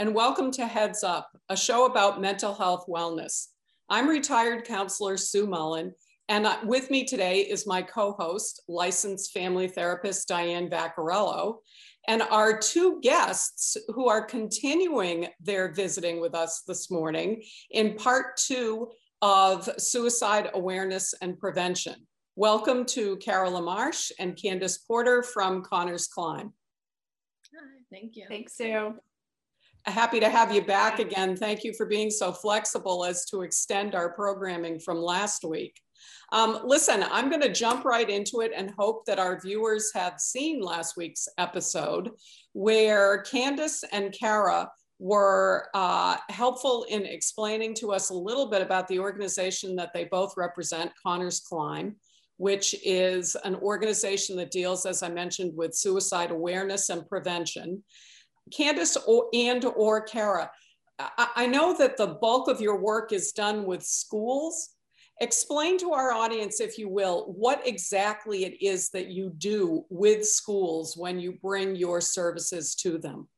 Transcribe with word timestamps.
and 0.00 0.14
welcome 0.14 0.50
to 0.50 0.66
Heads 0.66 1.04
Up, 1.04 1.30
a 1.50 1.56
show 1.56 1.84
about 1.84 2.22
mental 2.22 2.54
health 2.54 2.86
wellness. 2.88 3.48
I'm 3.90 4.08
retired 4.08 4.64
counselor 4.64 5.18
Sue 5.18 5.46
Mullen, 5.46 5.92
and 6.30 6.48
with 6.64 6.90
me 6.90 7.04
today 7.04 7.40
is 7.40 7.66
my 7.66 7.82
co 7.82 8.12
host, 8.12 8.62
licensed 8.66 9.30
family 9.32 9.68
therapist 9.68 10.26
Diane 10.26 10.70
Vaccarello, 10.70 11.56
and 12.08 12.22
our 12.22 12.58
two 12.58 12.98
guests 13.02 13.76
who 13.88 14.08
are 14.08 14.24
continuing 14.24 15.28
their 15.38 15.70
visiting 15.70 16.18
with 16.18 16.34
us 16.34 16.62
this 16.66 16.90
morning 16.90 17.42
in 17.70 17.94
part 17.96 18.38
two 18.38 18.88
of 19.20 19.68
suicide 19.76 20.48
awareness 20.54 21.12
and 21.20 21.38
prevention. 21.38 22.06
Welcome 22.36 22.86
to 22.86 23.18
Carol 23.18 23.52
LaMarche 23.52 24.12
and 24.18 24.34
Candace 24.34 24.78
Porter 24.78 25.22
from 25.22 25.62
Connors 25.62 26.06
Climb. 26.06 26.54
Hi, 27.54 27.82
thank 27.92 28.16
you. 28.16 28.24
Thanks, 28.30 28.56
Sue 28.56 28.94
happy 29.86 30.20
to 30.20 30.28
have 30.28 30.52
you 30.54 30.62
back 30.62 30.98
again. 30.98 31.36
Thank 31.36 31.64
you 31.64 31.72
for 31.72 31.86
being 31.86 32.10
so 32.10 32.32
flexible 32.32 33.04
as 33.04 33.24
to 33.26 33.42
extend 33.42 33.94
our 33.94 34.12
programming 34.12 34.78
from 34.78 34.98
last 34.98 35.44
week. 35.44 35.80
Um, 36.32 36.60
listen, 36.64 37.04
I'm 37.10 37.28
going 37.28 37.42
to 37.42 37.52
jump 37.52 37.84
right 37.84 38.08
into 38.08 38.40
it 38.40 38.52
and 38.54 38.72
hope 38.78 39.04
that 39.06 39.18
our 39.18 39.40
viewers 39.40 39.90
have 39.94 40.20
seen 40.20 40.60
last 40.60 40.96
week's 40.96 41.28
episode 41.38 42.10
where 42.52 43.22
Candace 43.22 43.82
and 43.92 44.12
Kara 44.12 44.70
were 45.00 45.68
uh, 45.74 46.18
helpful 46.28 46.84
in 46.88 47.06
explaining 47.06 47.74
to 47.74 47.90
us 47.90 48.10
a 48.10 48.14
little 48.14 48.48
bit 48.50 48.62
about 48.62 48.86
the 48.86 48.98
organization 48.98 49.74
that 49.76 49.92
they 49.94 50.04
both 50.04 50.34
represent, 50.36 50.92
Connors 51.02 51.40
Climb, 51.40 51.96
which 52.36 52.74
is 52.84 53.34
an 53.44 53.56
organization 53.56 54.36
that 54.36 54.50
deals, 54.50 54.86
as 54.86 55.02
I 55.02 55.08
mentioned, 55.08 55.52
with 55.56 55.74
suicide 55.74 56.30
awareness 56.30 56.90
and 56.90 57.08
prevention. 57.08 57.82
Candace 58.52 58.96
or, 58.96 59.28
and 59.32 59.64
or 59.64 60.00
Kara, 60.02 60.50
I, 60.98 61.28
I 61.36 61.46
know 61.46 61.76
that 61.78 61.96
the 61.96 62.18
bulk 62.20 62.48
of 62.48 62.60
your 62.60 62.78
work 62.78 63.12
is 63.12 63.32
done 63.32 63.64
with 63.64 63.82
schools. 63.82 64.70
Explain 65.20 65.78
to 65.78 65.92
our 65.92 66.12
audience, 66.12 66.60
if 66.60 66.78
you 66.78 66.88
will, 66.88 67.34
what 67.36 67.66
exactly 67.66 68.44
it 68.44 68.62
is 68.62 68.90
that 68.90 69.08
you 69.08 69.30
do 69.36 69.84
with 69.90 70.26
schools 70.26 70.96
when 70.96 71.20
you 71.20 71.38
bring 71.42 71.76
your 71.76 72.00
services 72.00 72.74
to 72.76 72.98
them. 72.98 73.28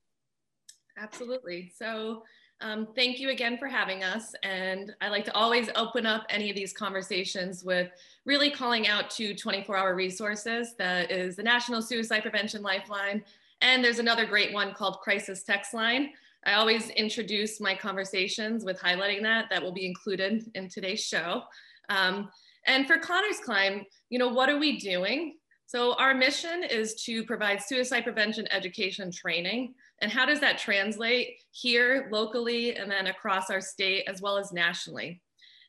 Absolutely. 0.96 1.72
So 1.76 2.22
um, 2.62 2.86
thank 2.94 3.18
you 3.18 3.30
again 3.30 3.58
for 3.58 3.66
having 3.66 4.04
us. 4.04 4.34
And 4.44 4.94
I 5.00 5.08
like 5.08 5.24
to 5.24 5.34
always 5.34 5.68
open 5.74 6.06
up 6.06 6.24
any 6.30 6.48
of 6.48 6.54
these 6.54 6.72
conversations 6.72 7.64
with 7.64 7.90
really 8.24 8.50
calling 8.50 8.86
out 8.86 9.10
to 9.10 9.34
24 9.34 9.76
hour 9.76 9.96
resources. 9.96 10.74
That 10.78 11.10
is 11.10 11.34
the 11.34 11.42
National 11.42 11.82
Suicide 11.82 12.20
Prevention 12.20 12.62
Lifeline, 12.62 13.24
and 13.62 13.82
there's 13.82 14.00
another 14.00 14.26
great 14.26 14.52
one 14.52 14.74
called 14.74 14.98
Crisis 15.00 15.44
Text 15.44 15.72
Line. 15.72 16.10
I 16.44 16.54
always 16.54 16.90
introduce 16.90 17.60
my 17.60 17.74
conversations 17.74 18.64
with 18.64 18.78
highlighting 18.80 19.22
that. 19.22 19.46
That 19.48 19.62
will 19.62 19.72
be 19.72 19.86
included 19.86 20.50
in 20.54 20.68
today's 20.68 21.00
show. 21.00 21.42
Um, 21.88 22.28
and 22.66 22.86
for 22.86 22.98
Connors 22.98 23.38
Climb, 23.38 23.86
you 24.10 24.18
know, 24.18 24.28
what 24.28 24.50
are 24.50 24.58
we 24.58 24.78
doing? 24.78 25.36
So 25.66 25.94
our 25.94 26.12
mission 26.12 26.64
is 26.64 27.02
to 27.04 27.24
provide 27.24 27.62
suicide 27.62 28.02
prevention 28.02 28.46
education 28.50 29.10
training. 29.10 29.74
And 30.00 30.10
how 30.10 30.26
does 30.26 30.40
that 30.40 30.58
translate 30.58 31.36
here 31.52 32.08
locally 32.10 32.76
and 32.76 32.90
then 32.90 33.06
across 33.06 33.48
our 33.48 33.60
state 33.60 34.04
as 34.08 34.20
well 34.20 34.36
as 34.36 34.52
nationally? 34.52 35.22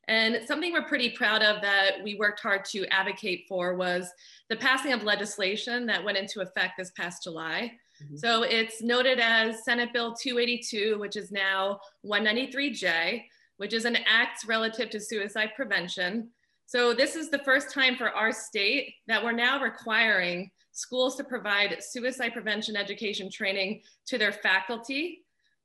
And 0.08 0.42
something 0.46 0.74
we're 0.74 0.84
pretty 0.84 1.12
proud 1.12 1.42
of 1.42 1.62
that 1.62 2.04
we 2.04 2.16
worked 2.16 2.42
hard 2.42 2.66
to 2.72 2.86
advocate 2.88 3.46
for 3.48 3.76
was 3.76 4.12
the 4.50 4.58
passing 4.58 4.92
of 4.92 5.04
legislation 5.04 5.86
that 5.86 6.04
went 6.04 6.18
into 6.18 6.42
effect 6.42 6.74
this 6.78 6.92
past 6.92 7.24
July. 7.24 7.72
Mm-hmm. 8.04 8.18
So 8.18 8.44
it's 8.44 8.82
noted 8.82 9.20
as 9.20 9.64
Senate 9.64 9.94
Bill 9.94 10.14
282, 10.14 11.00
which 11.00 11.16
is 11.16 11.32
now 11.32 11.80
193J, 12.06 13.24
which 13.58 13.74
is 13.74 13.86
an 13.86 13.98
act 14.08 14.46
relative 14.48 14.90
to 14.92 15.00
suicide 15.00 15.52
prevention. 15.56 16.30
So 16.66 16.94
this 16.94 17.16
is 17.16 17.30
the 17.30 17.40
first 17.40 17.72
time 17.72 17.96
for 17.96 18.10
our 18.10 18.32
state 18.32 18.96
that 19.08 19.24
we're 19.24 19.32
now 19.32 19.62
requiring 19.62 20.50
schools 20.72 21.16
to 21.16 21.24
provide 21.24 21.84
suicide 21.84 22.34
prevention 22.34 22.76
education 22.76 23.30
training 23.30 23.82
to 24.08 24.18
their 24.18 24.32
faculty, 24.32 25.24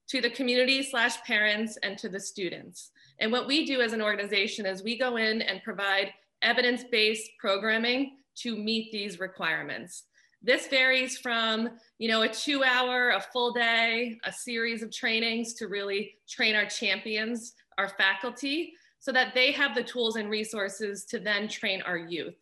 to 0.09 0.21
the 0.21 0.31
community 0.31 0.83
slash 0.83 1.23
parents, 1.23 1.79
and 1.83 1.97
to 1.99 2.09
the 2.09 2.21
students. 2.21 2.91
And 3.21 3.33
what 3.33 3.47
we 3.47 3.65
do 3.65 3.81
as 3.81 3.93
an 3.93 4.03
organization 4.03 4.67
is 4.67 4.83
we 4.83 4.99
go 4.99 5.17
in 5.17 5.43
and 5.43 5.63
provide 5.63 6.13
evidence-based 6.43 7.31
programming 7.41 8.17
to 8.37 8.57
meet 8.57 8.93
these 8.93 9.19
requirements. 9.19 10.05
This 10.43 10.69
varies 10.69 11.19
from, 11.19 11.71
you 11.99 12.09
know, 12.09 12.23
a 12.23 12.29
two 12.29 12.63
hour, 12.63 13.11
a 13.11 13.21
full 13.21 13.53
day, 13.53 14.19
a 14.25 14.33
series 14.33 14.83
of 14.83 14.93
trainings 14.93 15.55
to 15.55 15.67
really 15.67 16.15
train 16.29 16.55
our 16.55 16.67
champions, 16.67 17.55
our 17.77 17.89
faculty, 17.89 18.73
so 19.01 19.13
that 19.13 19.35
they 19.35 19.53
have 19.53 19.75
the 19.75 19.83
tools 19.83 20.17
and 20.17 20.31
resources 20.31 21.05
to 21.07 21.19
then 21.19 21.49
train 21.49 21.83
our 21.83 21.97
youth. 21.97 22.37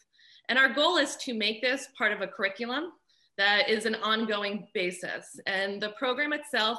And 0.48 0.58
our 0.58 0.72
goal 0.72 0.98
is 0.98 1.16
to 1.16 1.34
make 1.34 1.62
this 1.62 1.88
part 1.96 2.12
of 2.12 2.20
a 2.20 2.26
curriculum 2.26 2.92
that 3.38 3.68
is 3.68 3.86
an 3.86 3.96
ongoing 3.96 4.68
basis. 4.74 5.38
And 5.46 5.80
the 5.80 5.90
program 5.90 6.32
itself, 6.32 6.78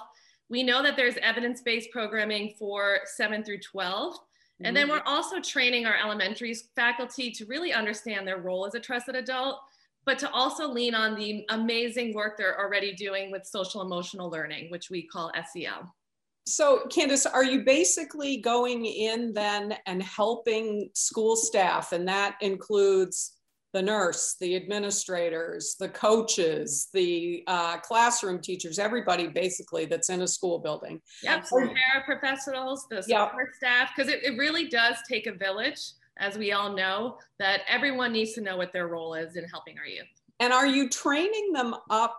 we 0.49 0.63
know 0.63 0.81
that 0.81 0.95
there's 0.95 1.17
evidence-based 1.21 1.91
programming 1.91 2.53
for 2.57 2.99
seven 3.05 3.43
through 3.43 3.59
12. 3.59 4.17
And 4.63 4.75
then 4.75 4.87
mm-hmm. 4.87 4.93
we're 4.93 5.03
also 5.05 5.39
training 5.39 5.85
our 5.85 5.95
elementary 6.01 6.55
faculty 6.75 7.29
to 7.31 7.45
really 7.45 7.73
understand 7.73 8.27
their 8.27 8.39
role 8.39 8.65
as 8.65 8.73
a 8.73 8.79
trusted 8.79 9.15
adult 9.15 9.59
but 10.07 10.17
to 10.17 10.31
also 10.31 10.71
lean 10.71 10.95
on 10.95 11.15
the 11.15 11.45
amazing 11.49 12.13
work 12.13 12.37
they're 12.37 12.57
already 12.57 12.93
doing 12.93 13.29
with 13.29 13.45
social 13.45 13.81
emotional 13.81 14.29
learning, 14.29 14.71
which 14.71 14.89
we 14.89 15.05
call 15.05 15.31
SEL. 15.53 15.93
So, 16.47 16.85
Candace, 16.89 17.25
are 17.25 17.43
you 17.43 17.65
basically 17.65 18.37
going 18.37 18.85
in 18.85 19.33
then 19.33 19.75
and 19.85 20.01
helping 20.01 20.89
school 20.93 21.35
staff? 21.35 21.91
And 21.91 22.07
that 22.07 22.37
includes 22.39 23.33
the 23.73 23.81
nurse, 23.81 24.37
the 24.39 24.55
administrators, 24.55 25.75
the 25.77 25.89
coaches, 25.89 26.87
the 26.93 27.43
uh, 27.47 27.77
classroom 27.79 28.39
teachers, 28.39 28.79
everybody 28.79 29.27
basically 29.27 29.85
that's 29.85 30.09
in 30.09 30.21
a 30.21 30.27
school 30.27 30.57
building. 30.57 31.01
Yep, 31.21 31.47
so, 31.47 31.57
paraprofessionals, 31.57 32.79
the 32.89 33.03
support 33.03 33.09
yep. 33.09 33.55
staff, 33.57 33.89
because 33.93 34.09
it, 34.09 34.23
it 34.23 34.37
really 34.37 34.69
does 34.69 34.95
take 35.05 35.27
a 35.27 35.33
village 35.33 35.81
as 36.19 36.37
we 36.37 36.51
all 36.51 36.75
know, 36.75 37.17
that 37.39 37.61
everyone 37.67 38.13
needs 38.13 38.33
to 38.33 38.41
know 38.41 38.57
what 38.57 38.73
their 38.73 38.87
role 38.87 39.13
is 39.13 39.35
in 39.35 39.43
helping 39.45 39.77
our 39.77 39.85
youth. 39.85 40.07
And 40.39 40.53
are 40.53 40.67
you 40.67 40.89
training 40.89 41.51
them 41.53 41.75
up 41.89 42.17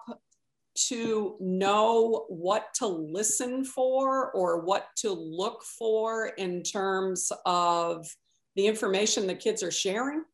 to 0.87 1.37
know 1.41 2.27
what 2.29 2.73
to 2.75 2.87
listen 2.87 3.65
for 3.65 4.31
or 4.33 4.61
what 4.61 4.89
to 4.97 5.13
look 5.13 5.63
for 5.63 6.29
in 6.39 6.63
terms 6.63 7.33
of 7.47 8.07
the 8.55 8.67
information 8.67 9.27
the 9.27 9.35
kids 9.35 9.63
are 9.63 9.71
sharing? 9.71 10.25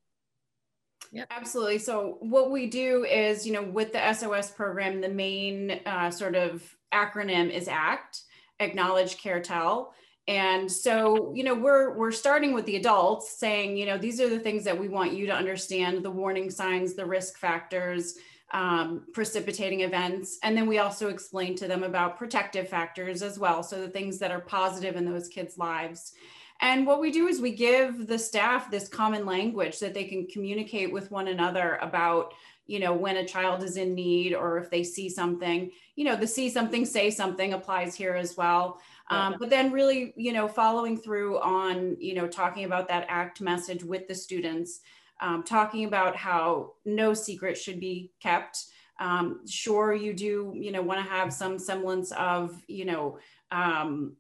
Yeah, 1.12 1.24
absolutely. 1.30 1.78
So 1.78 2.16
what 2.20 2.50
we 2.50 2.66
do 2.66 3.04
is, 3.04 3.46
you 3.46 3.52
know, 3.52 3.62
with 3.62 3.92
the 3.92 4.12
SOS 4.12 4.50
program, 4.50 5.00
the 5.00 5.08
main 5.08 5.80
uh, 5.86 6.10
sort 6.10 6.34
of 6.34 6.62
acronym 6.92 7.50
is 7.50 7.68
ACT, 7.68 8.22
Acknowledge, 8.60 9.18
Care, 9.18 9.40
Tell. 9.40 9.94
And 10.26 10.70
so, 10.70 11.32
you 11.34 11.44
know, 11.44 11.54
we're 11.54 11.96
we're 11.96 12.12
starting 12.12 12.54
with 12.54 12.64
the 12.64 12.76
adults 12.76 13.36
saying, 13.38 13.76
you 13.76 13.84
know, 13.84 13.98
these 13.98 14.20
are 14.20 14.28
the 14.28 14.38
things 14.38 14.64
that 14.64 14.78
we 14.78 14.88
want 14.88 15.12
you 15.12 15.26
to 15.26 15.34
understand, 15.34 16.02
the 16.02 16.10
warning 16.10 16.50
signs, 16.50 16.94
the 16.94 17.04
risk 17.04 17.36
factors, 17.36 18.16
um, 18.52 19.02
precipitating 19.12 19.80
events. 19.80 20.38
And 20.42 20.56
then 20.56 20.66
we 20.66 20.78
also 20.78 21.08
explain 21.08 21.56
to 21.56 21.68
them 21.68 21.82
about 21.82 22.16
protective 22.16 22.68
factors 22.68 23.22
as 23.22 23.38
well. 23.38 23.62
So 23.62 23.80
the 23.80 23.88
things 23.88 24.18
that 24.20 24.30
are 24.30 24.40
positive 24.40 24.96
in 24.96 25.04
those 25.04 25.28
kids' 25.28 25.58
lives. 25.58 26.12
And 26.60 26.86
what 26.86 27.00
we 27.00 27.10
do 27.10 27.26
is 27.26 27.40
we 27.40 27.54
give 27.54 28.06
the 28.06 28.18
staff 28.18 28.70
this 28.70 28.88
common 28.88 29.26
language 29.26 29.80
that 29.80 29.92
they 29.92 30.04
can 30.04 30.26
communicate 30.26 30.92
with 30.92 31.10
one 31.10 31.28
another 31.28 31.78
about, 31.82 32.32
you 32.66 32.80
know, 32.80 32.94
when 32.94 33.16
a 33.18 33.26
child 33.26 33.62
is 33.62 33.76
in 33.76 33.94
need 33.94 34.34
or 34.34 34.58
if 34.58 34.70
they 34.70 34.82
see 34.82 35.08
something. 35.08 35.70
You 35.96 36.04
know, 36.04 36.16
the 36.16 36.26
see 36.26 36.48
something, 36.48 36.84
say 36.86 37.10
something 37.10 37.52
applies 37.52 37.94
here 37.94 38.14
as 38.14 38.36
well. 38.36 38.80
Um, 39.10 39.36
but 39.38 39.50
then 39.50 39.70
really, 39.70 40.14
you 40.16 40.32
know, 40.32 40.48
following 40.48 40.96
through 40.96 41.38
on, 41.40 41.96
you 42.00 42.14
know, 42.14 42.26
talking 42.26 42.64
about 42.64 42.88
that 42.88 43.06
ACT 43.10 43.42
message 43.42 43.84
with 43.84 44.08
the 44.08 44.14
students, 44.14 44.80
um, 45.20 45.42
talking 45.42 45.84
about 45.84 46.16
how 46.16 46.72
no 46.86 47.12
secret 47.12 47.58
should 47.58 47.80
be 47.80 48.12
kept. 48.20 48.64
Um, 48.98 49.46
sure, 49.46 49.92
you 49.92 50.14
do, 50.14 50.52
you 50.56 50.72
know, 50.72 50.80
want 50.80 51.04
to 51.04 51.10
have 51.10 51.32
some 51.32 51.58
semblance 51.58 52.12
of, 52.12 52.62
you 52.66 52.86
know, 52.86 53.18
um, 53.50 54.16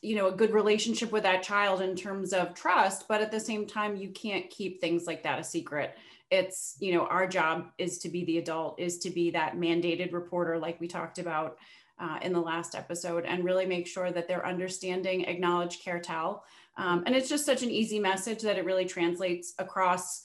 you 0.00 0.16
know, 0.16 0.28
a 0.28 0.32
good 0.32 0.52
relationship 0.52 1.12
with 1.12 1.22
that 1.24 1.42
child 1.42 1.80
in 1.82 1.96
terms 1.96 2.32
of 2.32 2.54
trust, 2.54 3.06
but 3.08 3.20
at 3.20 3.30
the 3.30 3.40
same 3.40 3.66
time, 3.66 3.96
you 3.96 4.10
can't 4.10 4.48
keep 4.50 4.80
things 4.80 5.06
like 5.06 5.22
that 5.22 5.38
a 5.38 5.44
secret. 5.44 5.96
It's, 6.34 6.76
you 6.80 6.92
know, 6.94 7.06
our 7.06 7.26
job 7.26 7.66
is 7.78 7.98
to 7.98 8.08
be 8.08 8.24
the 8.24 8.38
adult, 8.38 8.80
is 8.80 8.98
to 8.98 9.10
be 9.10 9.30
that 9.30 9.56
mandated 9.56 10.12
reporter, 10.12 10.58
like 10.58 10.80
we 10.80 10.88
talked 10.88 11.18
about 11.18 11.58
uh, 11.98 12.18
in 12.22 12.32
the 12.32 12.40
last 12.40 12.74
episode 12.74 13.24
and 13.24 13.44
really 13.44 13.66
make 13.66 13.86
sure 13.86 14.10
that 14.10 14.26
they're 14.26 14.46
understanding 14.46 15.24
acknowledge 15.26 15.80
care 15.80 16.00
tell 16.00 16.44
um, 16.76 17.04
and 17.06 17.14
it's 17.14 17.28
just 17.28 17.46
such 17.46 17.62
an 17.62 17.70
easy 17.70 18.00
message 18.00 18.42
that 18.42 18.58
it 18.58 18.64
really 18.64 18.84
translates 18.84 19.54
across 19.60 20.22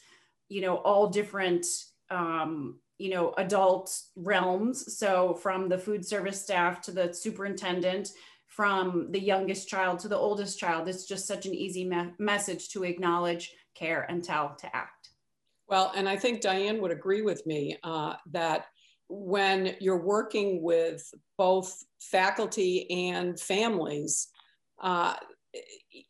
you 0.50 0.62
know 0.62 0.78
all 0.78 1.10
different 1.10 1.64
um, 2.10 2.80
you 2.98 3.12
know 3.12 3.36
adult 3.38 3.96
realms 4.16 4.98
so 4.98 5.36
from 5.36 5.70
the 5.70 5.78
food 5.78 6.04
service 6.04 6.42
staff 6.42 6.82
to 6.82 6.92
the 6.92 7.14
superintendent 7.14 8.10
from 8.50 9.10
the 9.12 9.20
youngest 9.22 9.70
child 9.70 10.00
to 10.00 10.10
the 10.10 10.18
oldest 10.18 10.60
child. 10.60 10.90
It's 10.90 11.06
just 11.06 11.26
such 11.26 11.46
an 11.46 11.56
easy 11.56 11.86
me 11.86 12.12
message 12.20 12.68
to 12.72 12.84
acknowledge, 12.84 13.54
care, 13.74 14.06
and 14.10 14.22
tell 14.22 14.54
to 14.60 14.76
act. 14.76 14.99
Well, 15.70 15.92
and 15.96 16.10
I 16.10 16.18
think 16.18 16.42
Diane 16.42 16.82
would 16.82 16.92
agree 16.92 17.22
with 17.22 17.46
me 17.46 17.78
uh, 17.84 18.14
that 18.32 18.66
when 19.08 19.76
you're 19.80 20.04
working 20.04 20.64
with 20.64 21.04
both 21.38 21.76
faculty 22.02 22.90
and 22.90 23.40
families, 23.40 24.30
uh, 24.82 25.16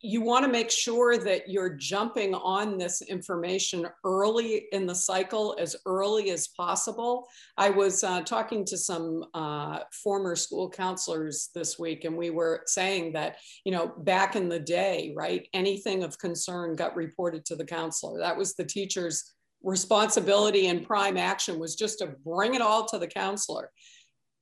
you 0.02 0.20
want 0.20 0.44
to 0.44 0.50
make 0.50 0.70
sure 0.70 1.16
that 1.16 1.48
you're 1.48 1.74
jumping 1.74 2.34
on 2.34 2.76
this 2.76 3.00
information 3.00 3.86
early 4.04 4.66
in 4.72 4.86
the 4.86 4.94
cycle, 4.94 5.56
as 5.58 5.74
early 5.86 6.30
as 6.30 6.48
possible. 6.48 7.26
I 7.56 7.70
was 7.70 8.04
uh, 8.04 8.20
talking 8.20 8.66
to 8.66 8.76
some 8.76 9.24
uh, 9.32 9.80
former 9.92 10.36
school 10.36 10.68
counselors 10.68 11.48
this 11.54 11.78
week, 11.78 12.04
and 12.04 12.16
we 12.16 12.28
were 12.28 12.62
saying 12.66 13.14
that, 13.14 13.36
you 13.64 13.72
know, 13.72 13.94
back 14.00 14.36
in 14.36 14.50
the 14.50 14.60
day, 14.60 15.14
right, 15.16 15.48
anything 15.54 16.02
of 16.02 16.18
concern 16.18 16.76
got 16.76 16.94
reported 16.94 17.46
to 17.46 17.56
the 17.56 17.64
counselor. 17.64 18.18
That 18.18 18.36
was 18.36 18.54
the 18.54 18.64
teacher's 18.64 19.32
responsibility 19.62 20.66
and 20.68 20.86
prime 20.86 21.16
action 21.16 21.58
was 21.58 21.74
just 21.74 21.98
to 21.98 22.14
bring 22.24 22.54
it 22.54 22.62
all 22.62 22.86
to 22.86 22.98
the 22.98 23.06
counselor. 23.06 23.70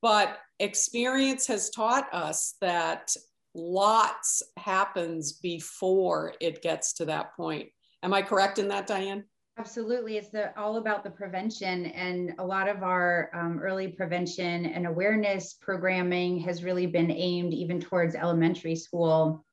But 0.00 0.38
experience 0.61 1.47
has 1.49 1.70
taught 1.70 2.12
us 2.12 2.55
that 2.61 3.15
lots 3.55 4.43
happens 4.56 5.32
before 5.32 6.35
it 6.41 6.62
gets 6.62 6.93
to 6.94 7.05
that 7.06 7.35
point. 7.37 7.69
Am 8.03 8.15
I 8.15 8.23
correct 8.23 8.59
in 8.59 8.69
that, 8.69 8.87
Diane? 8.87 9.25
Absolutely. 9.59 10.17
It's 10.17 10.31
the, 10.31 10.56
all 10.56 10.76
about 10.76 11.03
the 11.03 11.11
prevention. 11.11 11.87
And 11.87 12.32
a 12.38 12.47
lot 12.47 12.69
of 12.69 12.85
our 12.85 13.29
um, 13.35 13.59
early 13.59 13.88
prevention 13.88 14.67
and 14.67 14.87
awareness 14.87 15.55
programming 15.61 16.38
has 16.41 16.62
really 16.62 16.87
been 16.87 17.11
aimed 17.11 17.53
even 17.53 17.81
towards 17.81 18.15
elementary 18.15 18.76
school. 18.76 19.44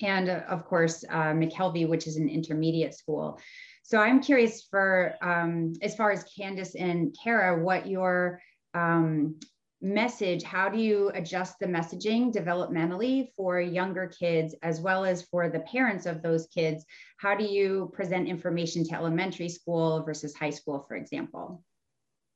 And 0.00 0.28
of 0.30 0.64
course, 0.64 1.04
uh, 1.10 1.32
McKelvie, 1.32 1.88
which 1.88 2.06
is 2.06 2.16
an 2.16 2.28
intermediate 2.28 2.94
school. 2.94 3.38
So 3.82 3.98
I'm 3.98 4.22
curious 4.22 4.62
for, 4.70 5.14
um, 5.22 5.72
as 5.82 5.94
far 5.96 6.12
as 6.12 6.24
Candace 6.24 6.74
and 6.74 7.14
Kara, 7.22 7.62
what 7.62 7.86
your 7.86 8.40
um, 8.74 9.38
message, 9.80 10.44
how 10.44 10.68
do 10.68 10.78
you 10.78 11.10
adjust 11.14 11.58
the 11.58 11.66
messaging 11.66 12.32
developmentally 12.32 13.32
for 13.36 13.60
younger 13.60 14.06
kids 14.06 14.54
as 14.62 14.80
well 14.80 15.04
as 15.04 15.22
for 15.22 15.50
the 15.50 15.60
parents 15.60 16.06
of 16.06 16.22
those 16.22 16.46
kids? 16.46 16.84
How 17.16 17.34
do 17.36 17.44
you 17.44 17.90
present 17.92 18.28
information 18.28 18.84
to 18.84 18.94
elementary 18.94 19.48
school 19.48 20.04
versus 20.04 20.34
high 20.34 20.50
school, 20.50 20.84
for 20.86 20.96
example? 20.96 21.64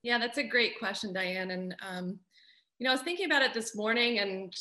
Yeah, 0.03 0.19
that's 0.19 0.39
a 0.39 0.43
great 0.43 0.79
question, 0.79 1.13
Diane. 1.13 1.53
And, 1.53 1.77
um, 1.89 2.19
you 2.79 2.85
know, 2.85 2.91
I 2.91 2.95
was 2.95 3.03
thinking 3.03 3.27
about 3.27 3.43
it 3.43 3.55
this 3.55 3.77
morning 3.77 4.19
and, 4.19 4.53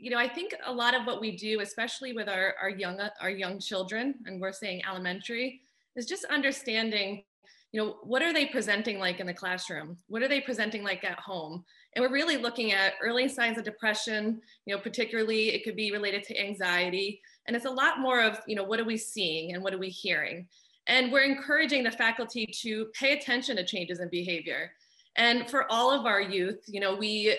you 0.00 0.10
know, 0.10 0.18
I 0.18 0.28
think 0.28 0.54
a 0.64 0.72
lot 0.72 0.94
of 0.94 1.06
what 1.06 1.20
we 1.20 1.36
do, 1.36 1.60
especially 1.60 2.12
with 2.12 2.28
our, 2.28 2.54
our 2.60 2.70
young, 2.70 3.00
our 3.20 3.30
young 3.30 3.58
children, 3.58 4.14
and 4.26 4.40
we're 4.40 4.52
saying 4.52 4.82
elementary, 4.88 5.62
is 5.96 6.06
just 6.06 6.24
understanding 6.26 7.24
you 7.72 7.82
know, 7.82 7.96
what 8.02 8.22
are 8.22 8.32
they 8.32 8.46
presenting 8.46 8.98
like 8.98 9.20
in 9.20 9.26
the 9.26 9.34
classroom? 9.34 9.98
What 10.08 10.22
are 10.22 10.28
they 10.28 10.40
presenting 10.40 10.82
like 10.82 11.04
at 11.04 11.18
home? 11.18 11.64
And 11.94 12.02
we're 12.02 12.12
really 12.12 12.38
looking 12.38 12.72
at 12.72 12.94
early 13.02 13.28
signs 13.28 13.58
of 13.58 13.64
depression, 13.64 14.40
you 14.64 14.74
know, 14.74 14.80
particularly 14.80 15.50
it 15.50 15.64
could 15.64 15.76
be 15.76 15.92
related 15.92 16.22
to 16.24 16.40
anxiety. 16.40 17.20
And 17.46 17.54
it's 17.54 17.66
a 17.66 17.70
lot 17.70 18.00
more 18.00 18.22
of, 18.22 18.40
you 18.46 18.56
know, 18.56 18.64
what 18.64 18.80
are 18.80 18.84
we 18.84 18.96
seeing 18.96 19.52
and 19.52 19.62
what 19.62 19.74
are 19.74 19.78
we 19.78 19.90
hearing? 19.90 20.48
And 20.86 21.12
we're 21.12 21.24
encouraging 21.24 21.84
the 21.84 21.90
faculty 21.90 22.46
to 22.62 22.86
pay 22.98 23.12
attention 23.12 23.56
to 23.56 23.64
changes 23.64 24.00
in 24.00 24.08
behavior. 24.08 24.70
And 25.16 25.50
for 25.50 25.70
all 25.70 25.90
of 25.90 26.06
our 26.06 26.22
youth, 26.22 26.64
you 26.66 26.80
know, 26.80 26.94
we 26.94 27.36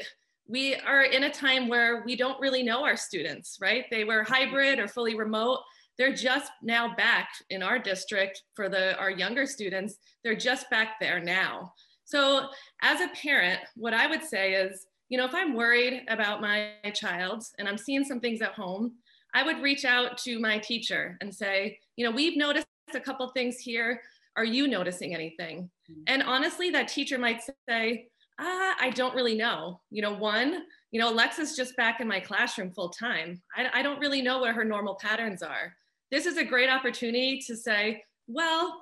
we 0.50 0.76
are 0.76 1.04
in 1.04 1.24
a 1.24 1.32
time 1.32 1.68
where 1.68 2.04
we 2.06 2.16
don't 2.16 2.40
really 2.42 2.64
know 2.64 2.84
our 2.84 2.98
students, 2.98 3.58
right? 3.62 3.86
They 3.92 4.04
were 4.04 4.24
hybrid 4.24 4.80
or 4.80 4.88
fully 4.88 5.16
remote. 5.16 5.60
They're 5.98 6.14
just 6.14 6.52
now 6.64 6.96
back 6.96 7.30
in 7.50 7.62
our 7.62 7.78
district 7.78 8.44
for 8.56 8.68
the 8.68 8.98
our 8.98 9.12
younger 9.12 9.46
students. 9.46 9.98
They're 10.24 10.36
just 10.36 10.70
back 10.70 11.00
there 11.00 11.20
now. 11.20 11.74
So 12.06 12.48
as 12.82 13.02
a 13.02 13.10
parent 13.10 13.60
what 13.76 13.94
i 13.94 14.08
would 14.08 14.24
say 14.24 14.54
is 14.54 14.86
you 15.10 15.18
know 15.18 15.26
if 15.26 15.36
i'm 15.36 15.54
worried 15.54 16.04
about 16.08 16.42
my 16.42 16.72
child 16.94 17.44
and 17.58 17.68
i'm 17.68 17.78
seeing 17.78 18.04
some 18.04 18.20
things 18.20 18.42
at 18.42 18.54
home 18.54 18.94
i 19.34 19.44
would 19.44 19.62
reach 19.62 19.86
out 19.86 20.18
to 20.18 20.40
my 20.40 20.58
teacher 20.58 21.18
and 21.22 21.34
say 21.34 21.78
you 21.96 22.06
know 22.06 22.12
we've 22.12 22.38
noticed 22.38 22.68
a 22.96 23.00
couple 23.00 23.28
things 23.30 23.60
here. 23.60 24.02
Are 24.36 24.46
you 24.46 24.68
noticing 24.68 25.14
anything? 25.14 25.70
Mm-hmm. 25.92 26.02
and 26.08 26.24
honestly 26.24 26.70
that 26.72 26.88
teacher 26.88 27.18
might 27.18 27.42
say 27.68 28.08
ah, 28.40 28.76
i 28.80 28.90
don't 28.90 29.16
really 29.16 29.36
know 29.36 29.80
you 29.92 30.02
know 30.02 30.14
one 30.14 30.64
you 30.92 31.00
know 31.00 31.12
alexa's 31.12 31.56
just 31.56 31.76
back 31.78 32.00
in 32.00 32.08
my 32.08 32.20
classroom 32.20 32.72
full 32.72 32.90
time 32.90 33.42
I, 33.56 33.80
I 33.80 33.82
don't 33.84 34.00
really 34.00 34.22
know 34.22 34.40
what 34.40 34.56
her 34.56 34.66
normal 34.66 34.96
patterns 34.96 35.44
are 35.44 35.74
this 36.12 36.26
is 36.26 36.38
a 36.38 36.44
great 36.44 36.70
opportunity 36.70 37.40
to 37.46 37.56
say, 37.56 38.04
well, 38.28 38.82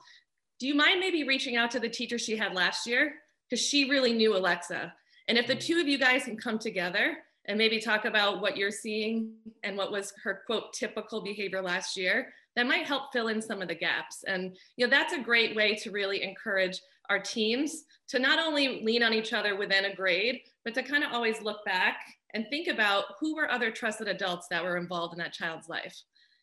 do 0.60 0.68
you 0.68 0.76
mind 0.76 1.00
maybe 1.00 1.28
reaching 1.28 1.56
out 1.56 1.72
to 1.72 1.80
the 1.80 1.90
teacher 1.90 2.18
she 2.18 2.38
had 2.38 2.54
last 2.54 2.88
year? 2.88 3.16
Because 3.50 3.64
she 3.64 3.90
really 3.90 4.14
knew 4.14 4.36
Alexa. 4.36 4.94
And 5.28 5.38
if 5.38 5.46
the 5.46 5.56
two 5.56 5.80
of 5.80 5.88
you 5.88 5.98
guys 5.98 6.24
can 6.24 6.38
come 6.38 6.58
together 6.58 7.18
and 7.46 7.58
maybe 7.58 7.80
talk 7.80 8.06
about 8.06 8.42
what 8.42 8.58
you're 8.58 8.72
seeing 8.72 9.34
and 9.64 9.78
what 9.78 9.92
was 9.92 10.14
her 10.24 10.42
quote 10.46 10.74
typical 10.74 11.22
behavior 11.22 11.62
last 11.62 11.98
year, 11.98 12.34
that 12.56 12.66
might 12.66 12.88
help 12.88 13.12
fill 13.14 13.28
in 13.28 13.42
some 13.42 13.62
of 13.62 13.68
the 13.68 13.76
gaps. 13.76 14.24
And 14.26 14.58
you 14.78 14.86
know, 14.86 14.90
that's 14.90 15.14
a 15.14 15.22
great 15.22 15.56
way 15.56 15.76
to 15.76 15.92
really 15.92 16.24
encourage 16.24 16.80
our 17.10 17.20
teams 17.20 17.84
to 18.10 18.20
not 18.20 18.40
only 18.40 18.82
lean 18.84 19.04
on 19.04 19.14
each 19.14 19.34
other 19.34 19.56
within 19.56 19.86
a 19.86 19.96
grade, 19.96 20.42
but 20.64 20.74
to 20.74 20.84
kind 20.84 21.04
of 21.04 21.12
always 21.12 21.42
look 21.42 21.64
back 21.66 22.00
and 22.34 22.46
think 22.50 22.68
about 22.68 23.06
who 23.20 23.36
were 23.36 23.50
other 23.50 23.72
trusted 23.72 24.08
adults 24.08 24.48
that 24.50 24.64
were 24.64 24.78
involved 24.78 25.14
in 25.14 25.20
that 25.20 25.34
child's 25.34 25.70
life. 25.70 25.96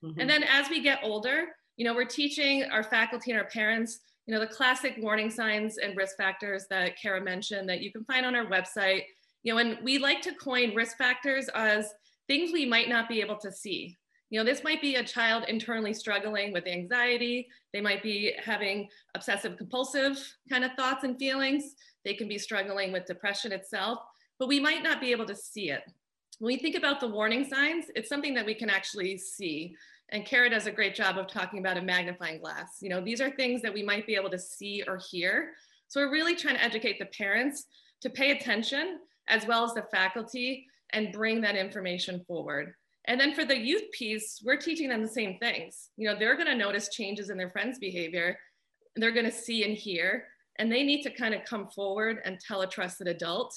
Mm-hmm. 0.03 0.21
And 0.21 0.31
then 0.31 0.45
as 0.45 0.69
we 0.69 0.83
get 0.83 1.01
older, 1.03 1.47
you 1.77 1.85
know, 1.85 1.95
we're 1.95 2.05
teaching 2.05 2.65
our 2.65 2.83
faculty 2.83 3.31
and 3.31 3.41
our 3.41 3.47
parents, 3.49 4.01
you 4.27 4.35
know, 4.35 4.41
the 4.41 4.47
classic 4.47 4.97
warning 4.99 5.31
signs 5.31 5.79
and 5.79 5.97
risk 5.97 6.17
factors 6.17 6.67
that 6.71 6.99
Kara 7.01 7.23
mentioned 7.23 7.69
that 7.69 7.81
you 7.81 7.93
can 7.93 8.05
find 8.05 8.25
on 8.25 8.35
our 8.35 8.47
website. 8.47 9.03
You 9.43 9.53
know, 9.53 9.59
and 9.59 9.79
we 9.83 9.99
like 9.99 10.23
to 10.23 10.35
coin 10.35 10.75
risk 10.75 10.97
factors 10.97 11.49
as 11.55 11.93
things 12.27 12.53
we 12.53 12.65
might 12.65 12.89
not 12.89 13.09
be 13.09 13.21
able 13.21 13.37
to 13.39 13.53
see. 13.53 13.97
You 14.35 14.41
know, 14.41 14.51
this 14.51 14.65
might 14.65 14.83
be 14.83 14.97
a 14.97 15.05
child 15.05 15.45
internally 15.47 15.95
struggling 15.95 16.53
with 16.53 16.67
anxiety. 16.67 17.47
They 17.73 17.81
might 17.81 18.03
be 18.03 18.33
having 18.45 18.89
obsessive 19.15 19.57
compulsive 19.57 20.19
kind 20.51 20.65
of 20.65 20.73
thoughts 20.73 21.05
and 21.05 21.17
feelings. 21.17 21.77
They 22.05 22.15
can 22.15 22.27
be 22.27 22.37
struggling 22.37 22.91
with 22.91 23.07
depression 23.07 23.53
itself, 23.53 24.01
but 24.41 24.49
we 24.49 24.59
might 24.59 24.83
not 24.83 25.01
be 25.01 25.13
able 25.13 25.27
to 25.27 25.37
see 25.37 25.71
it. 25.71 25.85
When 26.41 26.53
we 26.53 26.57
think 26.57 26.75
about 26.75 26.99
the 26.99 27.07
warning 27.07 27.45
signs, 27.45 27.85
it's 27.95 28.09
something 28.09 28.35
that 28.35 28.45
we 28.45 28.57
can 28.57 28.69
actually 28.69 29.19
see. 29.19 29.77
And 30.09 30.27
Kara 30.27 30.51
does 30.51 30.67
a 30.67 30.73
great 30.73 30.97
job 30.97 31.17
of 31.17 31.29
talking 31.29 31.61
about 31.61 31.77
a 31.77 31.83
magnifying 31.83 32.41
glass. 32.41 32.79
You 32.81 32.89
know, 32.89 33.01
these 33.01 33.21
are 33.21 33.31
things 33.31 33.63
that 33.63 33.73
we 33.73 33.85
might 33.85 34.05
be 34.05 34.17
able 34.17 34.31
to 34.31 34.39
see 34.41 34.83
or 34.89 34.99
hear. 35.13 35.53
So 35.87 36.01
we're 36.01 36.11
really 36.11 36.35
trying 36.35 36.57
to 36.57 36.65
educate 36.65 36.99
the 36.99 37.07
parents 37.17 37.67
to 38.01 38.11
pay 38.11 38.33
attention 38.33 38.99
as 39.29 39.47
well 39.47 39.63
as 39.63 39.75
the 39.75 39.87
faculty 39.93 40.67
and 40.91 41.13
bring 41.13 41.41
that 41.43 41.55
information 41.55 42.25
forward. 42.27 42.75
And 43.07 43.21
then 43.21 43.35
for 43.35 43.45
the 43.45 43.57
youth 43.57 43.91
piece, 43.93 44.41
we're 44.45 44.57
teaching 44.57 44.89
them 44.89 45.03
the 45.03 45.09
same 45.09 45.39
things. 45.39 45.91
You 45.97 46.09
know, 46.09 46.19
they're 46.19 46.37
gonna 46.37 46.55
notice 46.55 46.89
changes 46.89 47.31
in 47.31 47.37
their 47.37 47.51
friends' 47.51 47.79
behavior, 47.79 48.39
they're 48.97 49.13
gonna 49.13 49.31
see 49.31 49.65
and 49.65 49.77
hear, 49.77 50.27
and 50.57 50.71
they 50.71 50.83
need 50.83 51.03
to 51.03 51.11
kind 51.11 51.35
of 51.35 51.45
come 51.45 51.69
forward 51.69 52.21
and 52.25 52.39
tell 52.41 52.63
a 52.63 52.67
trusted 52.67 53.09
adult. 53.09 53.55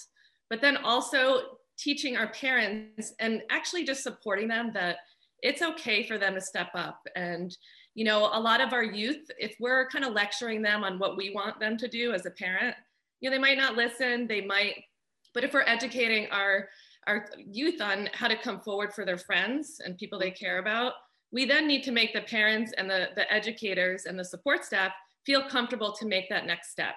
But 0.49 0.61
then 0.61 0.77
also 0.77 1.41
teaching 1.77 2.17
our 2.17 2.27
parents 2.29 3.13
and 3.19 3.41
actually 3.49 3.83
just 3.83 4.03
supporting 4.03 4.47
them 4.47 4.71
that 4.73 4.97
it's 5.43 5.61
okay 5.61 6.03
for 6.03 6.17
them 6.17 6.33
to 6.33 6.41
step 6.41 6.69
up 6.73 6.99
and 7.15 7.55
you 7.93 8.03
know 8.03 8.29
a 8.33 8.39
lot 8.39 8.61
of 8.61 8.73
our 8.73 8.83
youth 8.83 9.29
if 9.37 9.55
we're 9.59 9.87
kind 9.89 10.03
of 10.03 10.13
lecturing 10.13 10.61
them 10.61 10.83
on 10.83 10.97
what 10.97 11.15
we 11.15 11.29
want 11.29 11.59
them 11.59 11.77
to 11.77 11.87
do 11.87 12.13
as 12.13 12.25
a 12.25 12.31
parent 12.31 12.75
you 13.19 13.29
know 13.29 13.35
they 13.35 13.41
might 13.41 13.57
not 13.57 13.75
listen 13.75 14.27
they 14.27 14.41
might 14.41 14.75
but 15.33 15.43
if 15.43 15.53
we're 15.53 15.61
educating 15.61 16.27
our 16.31 16.67
our 17.07 17.25
youth 17.49 17.81
on 17.81 18.09
how 18.13 18.27
to 18.27 18.37
come 18.37 18.59
forward 18.59 18.93
for 18.93 19.05
their 19.05 19.17
friends 19.17 19.81
and 19.83 19.97
people 19.97 20.19
they 20.19 20.31
care 20.31 20.59
about 20.59 20.93
we 21.31 21.45
then 21.45 21.67
need 21.67 21.83
to 21.83 21.91
make 21.91 22.13
the 22.13 22.21
parents 22.21 22.73
and 22.77 22.89
the, 22.89 23.09
the 23.15 23.31
educators 23.31 24.05
and 24.05 24.17
the 24.17 24.23
support 24.23 24.63
staff 24.63 24.91
feel 25.25 25.47
comfortable 25.49 25.91
to 25.91 26.05
make 26.05 26.29
that 26.29 26.45
next 26.45 26.71
step 26.71 26.95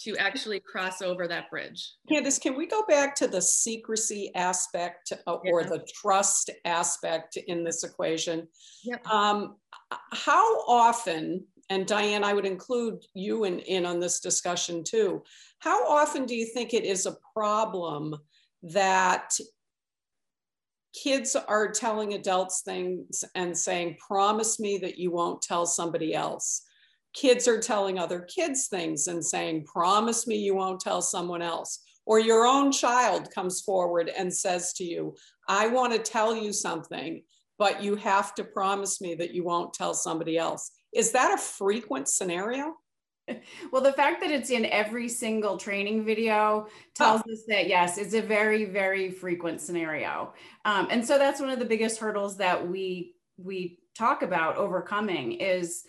to 0.00 0.16
actually 0.16 0.60
cross 0.60 1.00
over 1.00 1.28
that 1.28 1.48
bridge. 1.50 1.94
Candace, 2.08 2.38
can 2.38 2.56
we 2.56 2.66
go 2.66 2.82
back 2.88 3.14
to 3.16 3.28
the 3.28 3.40
secrecy 3.40 4.32
aspect 4.34 5.12
uh, 5.26 5.34
or 5.44 5.64
the 5.64 5.86
trust 5.94 6.50
aspect 6.64 7.36
in 7.36 7.62
this 7.62 7.84
equation? 7.84 8.48
Yep. 8.84 9.06
Um, 9.06 9.56
how 10.12 10.60
often, 10.66 11.44
and 11.70 11.86
Diane, 11.86 12.24
I 12.24 12.32
would 12.32 12.46
include 12.46 13.04
you 13.14 13.44
in, 13.44 13.60
in 13.60 13.86
on 13.86 14.00
this 14.00 14.20
discussion 14.20 14.82
too, 14.82 15.22
how 15.60 15.86
often 15.88 16.24
do 16.24 16.34
you 16.34 16.46
think 16.46 16.74
it 16.74 16.84
is 16.84 17.06
a 17.06 17.16
problem 17.32 18.16
that 18.62 19.32
kids 20.94 21.34
are 21.34 21.70
telling 21.70 22.14
adults 22.14 22.62
things 22.62 23.24
and 23.34 23.56
saying, 23.56 23.96
promise 24.06 24.60
me 24.60 24.78
that 24.78 24.98
you 24.98 25.10
won't 25.10 25.42
tell 25.42 25.66
somebody 25.66 26.14
else? 26.14 26.62
kids 27.14 27.46
are 27.46 27.60
telling 27.60 27.98
other 27.98 28.20
kids 28.20 28.68
things 28.68 29.06
and 29.06 29.24
saying, 29.24 29.64
promise 29.64 30.26
me 30.26 30.36
you 30.36 30.54
won't 30.54 30.80
tell 30.80 31.02
someone 31.02 31.42
else. 31.42 31.80
Or 32.04 32.18
your 32.18 32.46
own 32.46 32.72
child 32.72 33.30
comes 33.32 33.60
forward 33.60 34.08
and 34.08 34.32
says 34.32 34.72
to 34.74 34.84
you, 34.84 35.14
I 35.48 35.68
want 35.68 35.92
to 35.92 35.98
tell 35.98 36.34
you 36.34 36.52
something, 36.52 37.22
but 37.58 37.82
you 37.82 37.96
have 37.96 38.34
to 38.36 38.44
promise 38.44 39.00
me 39.00 39.14
that 39.16 39.32
you 39.32 39.44
won't 39.44 39.74
tell 39.74 39.94
somebody 39.94 40.36
else. 40.36 40.70
Is 40.92 41.12
that 41.12 41.34
a 41.34 41.38
frequent 41.38 42.08
scenario? 42.08 42.74
Well, 43.72 43.82
the 43.82 43.92
fact 43.92 44.20
that 44.20 44.30
it's 44.30 44.50
in 44.50 44.66
every 44.66 45.08
single 45.08 45.56
training 45.56 46.04
video 46.04 46.66
tells 46.94 47.22
oh. 47.26 47.32
us 47.32 47.42
that 47.48 47.68
yes, 47.68 47.98
it's 47.98 48.14
a 48.14 48.20
very, 48.20 48.64
very 48.64 49.10
frequent 49.10 49.60
scenario. 49.60 50.34
Um, 50.64 50.88
and 50.90 51.04
so 51.04 51.18
that's 51.18 51.40
one 51.40 51.50
of 51.50 51.58
the 51.58 51.64
biggest 51.64 51.98
hurdles 51.98 52.36
that 52.38 52.66
we 52.66 53.14
we 53.38 53.78
talk 53.96 54.22
about 54.22 54.56
overcoming 54.56 55.32
is 55.32 55.84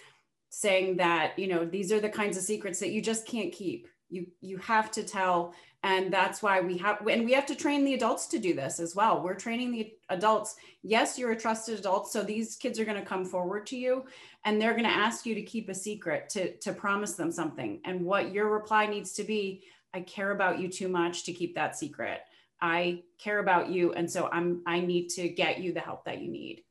saying 0.49 0.97
that 0.97 1.37
you 1.37 1.47
know 1.47 1.65
these 1.65 1.91
are 1.91 1.99
the 1.99 2.09
kinds 2.09 2.37
of 2.37 2.43
secrets 2.43 2.79
that 2.79 2.91
you 2.91 3.01
just 3.01 3.25
can't 3.25 3.51
keep 3.51 3.87
you 4.09 4.27
you 4.39 4.57
have 4.57 4.91
to 4.91 5.03
tell 5.03 5.53
and 5.83 6.11
that's 6.11 6.41
why 6.41 6.61
we 6.61 6.77
have 6.77 7.05
and 7.07 7.25
we 7.25 7.33
have 7.33 7.45
to 7.45 7.55
train 7.55 7.83
the 7.83 7.93
adults 7.93 8.25
to 8.27 8.39
do 8.39 8.53
this 8.53 8.79
as 8.79 8.95
well 8.95 9.21
we're 9.21 9.35
training 9.35 9.71
the 9.71 9.93
adults 10.09 10.55
yes 10.81 11.19
you're 11.19 11.31
a 11.31 11.39
trusted 11.39 11.77
adult 11.77 12.09
so 12.11 12.23
these 12.23 12.55
kids 12.55 12.79
are 12.79 12.85
going 12.85 12.99
to 12.99 13.05
come 13.05 13.25
forward 13.25 13.67
to 13.67 13.77
you 13.77 14.03
and 14.45 14.61
they're 14.61 14.71
going 14.71 14.83
to 14.83 14.89
ask 14.89 15.25
you 15.25 15.35
to 15.35 15.41
keep 15.41 15.69
a 15.69 15.75
secret 15.75 16.29
to 16.29 16.55
to 16.57 16.73
promise 16.73 17.13
them 17.13 17.31
something 17.31 17.79
and 17.85 18.01
what 18.01 18.31
your 18.31 18.49
reply 18.49 18.85
needs 18.85 19.13
to 19.13 19.23
be 19.23 19.63
i 19.93 19.99
care 19.99 20.31
about 20.31 20.59
you 20.59 20.67
too 20.67 20.87
much 20.87 21.25
to 21.25 21.33
keep 21.33 21.53
that 21.53 21.77
secret 21.77 22.21
i 22.61 23.01
care 23.19 23.39
about 23.39 23.69
you 23.69 23.93
and 23.93 24.09
so 24.09 24.29
i'm 24.31 24.61
i 24.65 24.79
need 24.79 25.09
to 25.09 25.27
get 25.27 25.59
you 25.59 25.73
the 25.73 25.79
help 25.79 26.05
that 26.05 26.21
you 26.21 26.31
need 26.31 26.63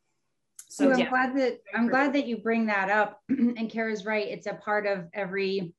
so 0.69 0.91
I'm 0.91 0.99
yeah. 0.99 1.11
glad 1.11 1.37
that 1.37 1.61
I'm 1.75 1.87
glad 1.87 2.15
that 2.15 2.27
you 2.27 2.39
bring 2.39 2.65
that 2.65 2.89
up. 2.89 3.21
and 3.29 3.69
Kara's 3.69 4.07
right. 4.07 4.27
It's 4.27 4.47
a 4.47 4.55
part 4.55 4.87
of 4.87 5.07
every 5.13 5.75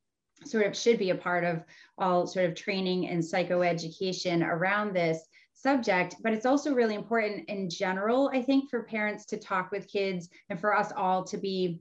sort 0.48 0.66
of 0.66 0.76
should 0.76 0.98
be 0.98 1.10
a 1.10 1.16
part 1.16 1.44
of 1.44 1.64
all 1.98 2.28
sort 2.28 2.46
of 2.46 2.56
training 2.56 3.08
and 3.10 3.22
psychoeducation 3.22 4.46
around 4.46 4.94
this 4.94 5.20
subject 5.54 6.16
but 6.24 6.34
it's 6.34 6.46
also 6.46 6.74
really 6.74 6.96
important 6.96 7.48
in 7.48 7.70
general 7.70 8.30
i 8.34 8.42
think 8.42 8.70
for 8.70 8.84
parents 8.84 9.26
to 9.26 9.38
talk 9.38 9.72
with 9.72 9.88
kids 9.88 10.30
and 10.50 10.60
for 10.60 10.76
us 10.76 10.92
all 10.98 11.24
to 11.24 11.38
be 11.38 11.80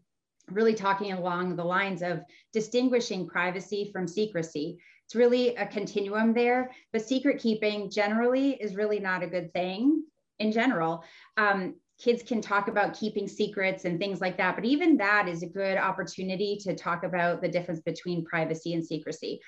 really 0.50 0.74
talking 0.74 1.12
along 1.12 1.56
the 1.56 1.64
lines 1.64 2.02
of 2.02 2.20
distinguishing 2.52 3.26
privacy 3.26 3.90
from 3.92 4.08
secrecy. 4.08 4.78
It's 5.06 5.14
really 5.14 5.54
a 5.56 5.66
continuum 5.66 6.32
there 6.32 6.70
but 6.92 7.06
secret 7.06 7.40
keeping 7.40 7.90
generally 7.90 8.52
is 8.52 8.76
really 8.76 9.00
not 9.00 9.22
a 9.22 9.28
good 9.28 9.52
thing 9.52 10.04
in 10.38 10.52
general. 10.52 11.04
Um, 11.36 11.76
kids 12.00 12.22
can 12.22 12.40
talk 12.40 12.68
about 12.68 12.98
keeping 12.98 13.28
secrets 13.28 13.84
and 13.84 13.98
things 13.98 14.20
like 14.20 14.36
that. 14.36 14.56
But 14.56 14.64
even 14.64 14.96
that 14.96 15.28
is 15.28 15.42
a 15.42 15.48
good 15.48 15.76
opportunity 15.76 16.58
to 16.62 16.74
talk 16.74 17.04
about 17.04 17.40
the 17.40 17.48
difference 17.48 17.80
between 17.80 18.24
privacy 18.24 18.74
and 18.74 18.84
secrecy. 18.84 19.40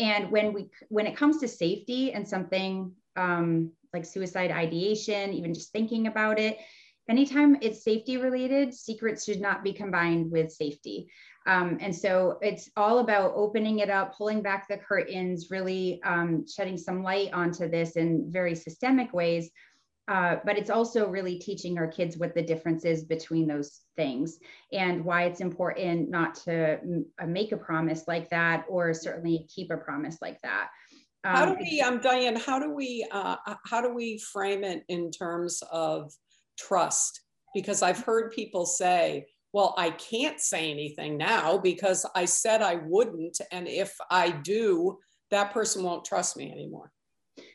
And 0.00 0.30
when 0.30 0.52
we 0.52 0.68
when 0.88 1.06
it 1.06 1.16
comes 1.16 1.38
to 1.38 1.48
safety 1.48 2.12
and 2.12 2.26
something 2.26 2.92
um, 3.16 3.72
like 3.92 4.04
suicide 4.04 4.50
ideation, 4.50 5.32
even 5.32 5.54
just 5.54 5.72
thinking 5.72 6.06
about 6.06 6.38
it, 6.38 6.58
anytime 7.08 7.56
it's 7.60 7.84
safety 7.84 8.16
related, 8.16 8.74
secrets 8.74 9.24
should 9.24 9.40
not 9.40 9.62
be 9.62 9.72
combined 9.72 10.30
with 10.30 10.50
safety. 10.50 11.08
Um, 11.46 11.78
and 11.80 11.94
so 11.94 12.38
it's 12.40 12.70
all 12.76 13.00
about 13.00 13.32
opening 13.34 13.80
it 13.80 13.90
up, 13.90 14.16
pulling 14.16 14.42
back 14.42 14.68
the 14.68 14.76
curtains, 14.76 15.50
really 15.50 16.00
um, 16.04 16.46
shedding 16.46 16.78
some 16.78 17.02
light 17.02 17.32
onto 17.32 17.68
this 17.68 17.96
in 17.96 18.30
very 18.30 18.54
systemic 18.54 19.12
ways 19.12 19.50
uh, 20.08 20.36
but 20.44 20.58
it's 20.58 20.70
also 20.70 21.08
really 21.08 21.38
teaching 21.38 21.78
our 21.78 21.86
kids 21.86 22.18
what 22.18 22.34
the 22.34 22.42
difference 22.42 22.84
is 22.84 23.04
between 23.04 23.46
those 23.46 23.82
things 23.96 24.38
and 24.72 25.04
why 25.04 25.24
it's 25.24 25.40
important 25.40 26.10
not 26.10 26.34
to 26.34 26.80
m- 26.80 27.06
uh, 27.20 27.26
make 27.26 27.52
a 27.52 27.56
promise 27.56 28.04
like 28.08 28.28
that 28.30 28.64
or 28.68 28.92
certainly 28.92 29.46
keep 29.54 29.70
a 29.70 29.76
promise 29.76 30.18
like 30.20 30.40
that. 30.42 30.68
Um, 31.24 31.34
how 31.34 31.46
do 31.46 31.56
we, 31.60 31.80
um, 31.80 32.00
Diane? 32.00 32.34
How 32.34 32.58
do 32.58 32.74
we, 32.74 33.06
uh, 33.12 33.36
how 33.64 33.80
do 33.80 33.94
we 33.94 34.18
frame 34.18 34.64
it 34.64 34.82
in 34.88 35.12
terms 35.12 35.62
of 35.70 36.12
trust? 36.58 37.20
Because 37.54 37.80
I've 37.80 38.00
heard 38.00 38.32
people 38.32 38.66
say, 38.66 39.26
"Well, 39.52 39.72
I 39.78 39.90
can't 39.90 40.40
say 40.40 40.72
anything 40.72 41.16
now 41.16 41.58
because 41.58 42.04
I 42.16 42.24
said 42.24 42.60
I 42.60 42.80
wouldn't, 42.84 43.40
and 43.52 43.68
if 43.68 43.94
I 44.10 44.32
do, 44.32 44.98
that 45.30 45.52
person 45.52 45.84
won't 45.84 46.04
trust 46.04 46.36
me 46.36 46.50
anymore." 46.50 46.90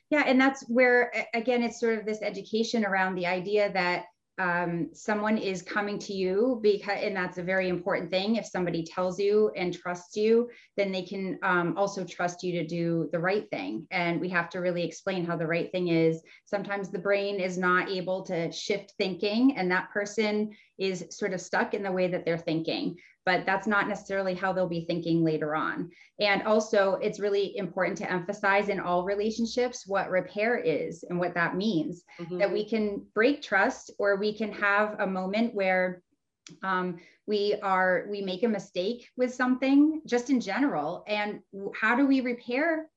Yeah, 0.09 0.23
and 0.25 0.39
that's 0.39 0.63
where 0.69 1.11
again 1.33 1.63
it's 1.63 1.79
sort 1.79 1.99
of 1.99 2.05
this 2.05 2.21
education 2.21 2.85
around 2.85 3.15
the 3.15 3.25
idea 3.25 3.71
that 3.73 4.05
um, 4.39 4.89
someone 4.93 5.37
is 5.39 5.63
coming 5.63 5.97
to 5.97 6.13
you 6.13 6.59
because 6.61 6.99
and 7.01 7.15
that's 7.15 7.39
a 7.39 7.43
very 7.43 7.69
important 7.69 8.11
thing. 8.11 8.35
If 8.35 8.45
somebody 8.45 8.83
tells 8.83 9.19
you 9.19 9.51
and 9.55 9.73
trusts 9.73 10.15
you 10.15 10.49
then 10.77 10.91
they 10.91 11.01
can 11.01 11.39
um, 11.41 11.75
also 11.75 12.05
trust 12.05 12.43
you 12.43 12.53
to 12.53 12.67
do 12.67 13.09
the 13.11 13.19
right 13.19 13.49
thing. 13.49 13.87
And 13.89 14.21
we 14.21 14.29
have 14.29 14.49
to 14.51 14.59
really 14.59 14.85
explain 14.85 15.25
how 15.25 15.35
the 15.37 15.47
right 15.47 15.71
thing 15.71 15.87
is. 15.87 16.21
Sometimes 16.45 16.89
the 16.89 16.99
brain 16.99 17.39
is 17.39 17.57
not 17.57 17.89
able 17.89 18.23
to 18.27 18.51
shift 18.51 18.93
thinking 18.97 19.57
and 19.57 19.71
that 19.71 19.89
person 19.91 20.51
is 20.77 21.05
sort 21.10 21.34
of 21.34 21.41
stuck 21.41 21.74
in 21.74 21.84
the 21.84 21.91
way 21.91 22.07
that 22.07 22.25
they're 22.25 22.38
thinking 22.38 22.98
but 23.27 23.46
that's 23.46 23.67
not 23.67 23.89
necessarily 23.89 24.34
how 24.34 24.53
they'll 24.53 24.69
be 24.69 24.86
thinking 24.86 25.22
later 25.22 25.53
on. 25.53 25.91
And 26.17 26.43
also, 26.43 26.93
it's 26.93 27.19
really 27.19 27.57
important 27.57 27.98
to 27.98 28.10
emphasize 28.10 28.69
in 28.69 28.79
all 28.79 29.03
relationships 29.03 29.84
what 29.86 30.10
repair 30.10 30.57
is 30.57 31.03
and 31.03 31.19
what 31.19 31.34
that 31.34 31.57
means 31.57 32.05
mm-hmm. 32.22 32.38
that 32.38 32.53
we 32.53 32.63
can 32.63 33.05
break 33.13 33.41
trust 33.41 33.91
or 34.00 34.15
we 34.15 34.31
can 34.31 34.53
have 34.53 35.01
a 35.01 35.05
moment 35.05 35.53
where 35.53 36.01
um, 36.63 37.00
we 37.25 37.55
are 37.62 38.05
we 38.10 38.22
make 38.22 38.43
a 38.43 38.48
mistake 38.48 39.10
with 39.17 39.34
something 39.34 40.01
just 40.05 40.29
in 40.29 40.39
general 40.39 41.03
and 41.05 41.41
how 41.77 41.98
do 41.98 42.07
we 42.07 42.22
repair 42.22 42.88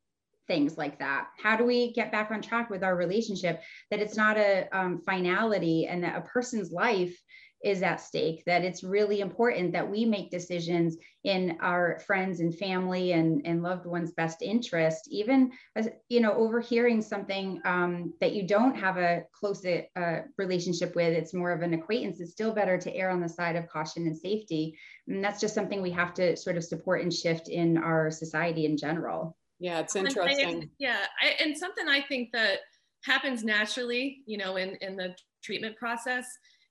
things 0.46 0.78
like 0.78 1.00
that 1.00 1.26
how 1.42 1.56
do 1.56 1.64
we 1.64 1.92
get 1.92 2.12
back 2.12 2.30
on 2.30 2.40
track 2.40 2.70
with 2.70 2.84
our 2.84 2.94
relationship 2.94 3.60
that 3.90 3.98
it's 3.98 4.16
not 4.16 4.36
a 4.36 4.68
um, 4.70 5.00
finality 5.04 5.88
and 5.88 6.04
that 6.04 6.16
a 6.16 6.20
person's 6.20 6.70
life 6.70 7.20
is 7.62 7.82
at 7.82 8.00
stake 8.00 8.42
that 8.46 8.64
it's 8.64 8.82
really 8.82 9.20
important 9.20 9.72
that 9.72 9.88
we 9.88 10.04
make 10.04 10.30
decisions 10.30 10.96
in 11.24 11.58
our 11.60 11.98
friends 12.06 12.40
and 12.40 12.56
family 12.56 13.12
and, 13.12 13.42
and 13.44 13.62
loved 13.62 13.84
ones 13.84 14.12
best 14.12 14.40
interest 14.40 15.06
even 15.10 15.50
as 15.76 15.88
you 16.08 16.20
know 16.20 16.32
overhearing 16.32 17.02
something 17.02 17.60
um, 17.64 18.14
that 18.20 18.32
you 18.32 18.46
don't 18.46 18.74
have 18.74 18.96
a 18.96 19.22
close 19.32 19.64
uh, 19.66 20.20
relationship 20.38 20.94
with. 20.94 21.12
It's 21.12 21.34
more 21.34 21.52
of 21.52 21.62
an 21.62 21.74
acquaintance. 21.74 22.20
It's 22.20 22.32
still 22.32 22.52
better 22.52 22.78
to 22.78 22.94
err 22.94 23.10
on 23.10 23.20
the 23.20 23.28
side 23.28 23.56
of 23.56 23.68
caution 23.68 24.06
and 24.06 24.16
safety. 24.16 24.78
And 25.08 25.22
that's 25.22 25.40
just 25.40 25.54
something 25.54 25.82
we 25.82 25.90
have 25.90 26.14
to 26.14 26.36
sort 26.36 26.56
of 26.56 26.64
support 26.64 27.02
and 27.02 27.12
shift 27.12 27.48
in 27.48 27.76
our 27.76 28.10
society 28.10 28.64
in 28.64 28.76
general. 28.76 29.36
Yeah 29.58 29.80
it's 29.80 29.94
interesting. 29.94 30.70
yeah 30.78 31.04
I, 31.22 31.44
and 31.44 31.56
something 31.56 31.86
i 31.86 32.00
think 32.00 32.30
that 32.32 32.60
happens 33.04 33.44
naturally 33.44 34.22
you 34.26 34.38
know 34.38 34.56
in 34.56 34.76
in 34.80 34.96
the 34.96 35.14
treatment 35.44 35.76
process 35.76 36.26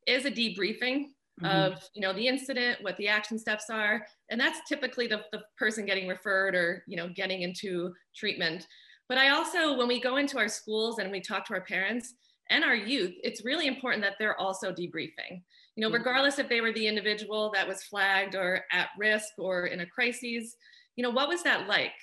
is 0.08 0.26
a 0.26 0.32
debriefing 0.32 1.06
mm-hmm. 1.42 1.46
of 1.46 1.84
you 1.94 2.02
know 2.02 2.14
the 2.14 2.28
incident 2.28 2.80
what 2.82 2.98
the 2.98 3.08
action 3.08 3.38
steps 3.38 3.66
are 3.70 4.06
and 4.30 4.40
that's 4.40 4.60
typically 4.68 5.08
the, 5.08 5.22
the 5.32 5.42
person 5.58 5.86
getting 5.86 6.08
referred 6.08 6.56
or 6.56 6.84
you 6.88 6.98
know 6.98 7.10
getting 7.10 7.42
into 7.42 7.94
treatment 8.16 8.68
but 9.08 9.18
i 9.18 9.30
also 9.30 9.78
when 9.78 9.88
we 9.88 10.00
go 10.00 10.18
into 10.18 10.38
our 10.38 10.48
schools 10.48 11.00
and 11.00 11.12
we 11.12 11.22
talk 11.22 11.46
to 11.46 11.54
our 11.54 11.62
parents 11.62 12.16
and 12.50 12.64
our 12.64 12.76
youth 12.76 13.14
it's 13.24 13.46
really 13.46 13.68
important 13.68 14.04
that 14.04 14.16
they're 14.20 14.40
also 14.40 14.72
debriefing 14.72 15.42
you 15.76 15.82
know 15.82 15.88
mm-hmm. 15.88 15.96
regardless 15.96 16.40
if 16.40 16.50
they 16.50 16.62
were 16.62 16.74
the 16.74 16.88
individual 16.88 17.52
that 17.54 17.68
was 17.68 17.84
flagged 17.84 18.36
or 18.36 18.64
at 18.72 18.90
risk 18.98 19.30
or 19.38 19.68
in 19.68 19.82
a 19.82 19.86
crisis 19.86 20.56
you 20.96 21.04
know 21.04 21.12
what 21.12 21.30
was 21.30 21.44
that 21.44 21.68
like 21.68 21.94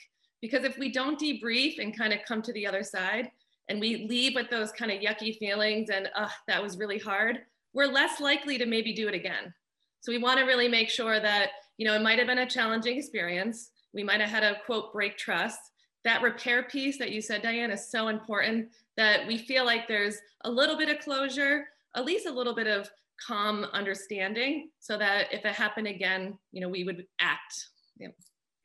because 0.43 0.65
if 0.65 0.79
we 0.79 0.93
don't 0.93 1.21
debrief 1.21 1.79
and 1.79 1.97
kind 1.97 2.13
of 2.13 2.21
come 2.27 2.43
to 2.43 2.53
the 2.53 2.67
other 2.67 2.83
side 2.83 3.31
and 3.69 3.81
we 3.81 4.07
leave 4.09 4.35
with 4.35 4.49
those 4.49 4.71
kind 4.73 4.93
of 4.93 5.01
yucky 5.01 5.37
feelings 5.39 5.91
and 5.91 6.09
uh, 6.15 6.29
that 6.47 6.63
was 6.63 6.79
really 6.79 6.99
hard 6.99 7.41
we're 7.77 7.87
less 7.87 8.21
likely 8.21 8.57
to 8.57 8.65
maybe 8.65 8.95
do 8.95 9.07
it 9.07 9.15
again. 9.15 9.53
So 10.01 10.11
we 10.11 10.17
want 10.17 10.39
to 10.39 10.47
really 10.47 10.67
make 10.67 10.89
sure 10.89 11.21
that, 11.21 11.51
you 11.77 11.87
know, 11.87 11.95
it 11.95 12.03
might 12.03 12.19
have 12.19 12.27
been 12.27 12.39
a 12.39 12.49
challenging 12.49 12.97
experience. 12.97 13.71
We 13.93 14.03
might 14.03 14.21
have 14.23 14.31
had 14.31 14.43
a 14.43 14.57
quote 14.65 14.95
break 14.95 15.19
trust. 15.19 15.59
That 16.03 16.23
repair 16.23 16.63
piece 16.63 16.99
that 16.99 17.11
you 17.11 17.21
said, 17.21 17.43
Diane, 17.43 17.71
is 17.71 17.91
so 17.91 18.09
important 18.09 18.69
that 18.97 19.27
we 19.27 19.37
feel 19.37 19.67
like 19.67 19.87
there's 19.87 20.17
a 20.45 20.51
little 20.51 20.79
bit 20.79 20.89
of 20.89 21.01
closure, 21.01 21.67
at 21.95 22.07
least 22.07 22.27
a 22.27 22.33
little 22.33 22.55
bit 22.55 22.67
of 22.67 22.89
calm 23.27 23.65
understanding 23.75 24.71
so 24.79 24.97
that 24.97 25.27
if 25.31 25.45
it 25.45 25.55
happened 25.55 25.87
again, 25.87 26.39
you 26.53 26.63
know, 26.63 26.69
we 26.71 26.85
would 26.85 27.05
act. 27.21 27.69
Yeah. 27.99 28.09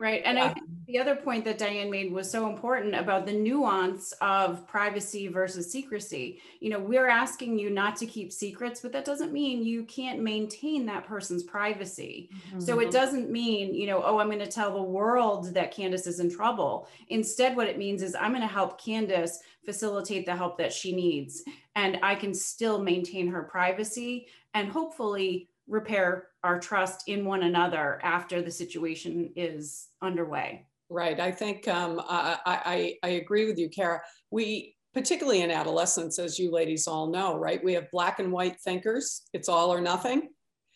Right. 0.01 0.24
And 0.25 0.39
yeah. 0.39 0.46
I 0.46 0.53
think 0.55 0.65
the 0.88 0.98
other 0.98 1.15
point 1.15 1.46
that 1.46 1.60
Diane 1.60 1.91
made 1.91 2.12
was 2.12 2.29
so 2.29 2.50
important 2.50 2.96
about 2.96 3.27
the 3.27 3.34
nuance 3.34 4.13
of 4.13 4.65
privacy 4.65 5.27
versus 5.27 5.72
secrecy. 5.72 6.41
You 6.60 6.72
know, 6.72 6.79
we're 6.79 7.08
asking 7.08 7.60
you 7.60 7.70
not 7.70 7.98
to 7.98 8.08
keep 8.08 8.34
secrets, 8.34 8.79
but 8.79 8.91
that 8.93 9.05
doesn't 9.05 9.31
mean 9.31 9.63
you 9.63 9.84
can't 9.84 10.20
maintain 10.20 10.88
that 10.88 11.05
person's 11.05 11.43
privacy. 11.43 12.31
Mm-hmm. 12.34 12.62
So 12.62 12.79
it 12.79 12.89
doesn't 12.89 13.29
mean, 13.29 13.75
you 13.75 13.86
know, 13.86 14.01
oh, 14.03 14.17
I'm 14.17 14.25
going 14.25 14.39
to 14.39 14.48
tell 14.48 14.74
the 14.74 14.81
world 14.81 15.53
that 15.53 15.72
Candace 15.72 16.08
is 16.08 16.20
in 16.20 16.31
trouble. 16.31 16.88
Instead, 17.10 17.55
what 17.55 17.67
it 17.67 17.77
means 17.77 18.01
is 18.01 18.15
I'm 18.15 18.31
going 18.31 18.41
to 18.41 18.48
help 18.48 18.84
Candace 18.84 19.38
facilitate 19.63 20.25
the 20.25 20.36
help 20.36 20.58
that 20.58 20.74
she 20.74 20.96
needs. 20.96 21.43
And 21.75 22.00
I 22.01 22.15
can 22.15 22.34
still 22.34 22.81
maintain 22.81 23.27
her 23.27 23.43
privacy 23.43 24.25
and 24.55 24.67
hopefully 24.67 25.48
repair 25.71 26.27
our 26.43 26.59
trust 26.59 27.03
in 27.07 27.25
one 27.25 27.43
another 27.43 27.99
after 28.03 28.41
the 28.41 28.51
situation 28.51 29.31
is 29.35 29.87
underway. 30.01 30.67
Right. 30.89 31.19
I 31.19 31.31
think 31.31 31.67
um, 31.69 32.01
I, 32.07 32.37
I, 32.45 32.95
I 33.01 33.09
agree 33.11 33.45
with 33.45 33.57
you, 33.57 33.69
Kara. 33.69 34.01
We 34.29 34.75
particularly 34.93 35.41
in 35.41 35.49
adolescence, 35.49 36.19
as 36.19 36.37
you 36.37 36.51
ladies 36.51 36.85
all 36.85 37.07
know, 37.07 37.37
right? 37.37 37.63
We 37.63 37.73
have 37.73 37.89
black 37.91 38.19
and 38.19 38.31
white 38.31 38.59
thinkers, 38.59 39.21
it's 39.33 39.47
all 39.47 39.73
or 39.73 39.79
nothing. 39.79 40.29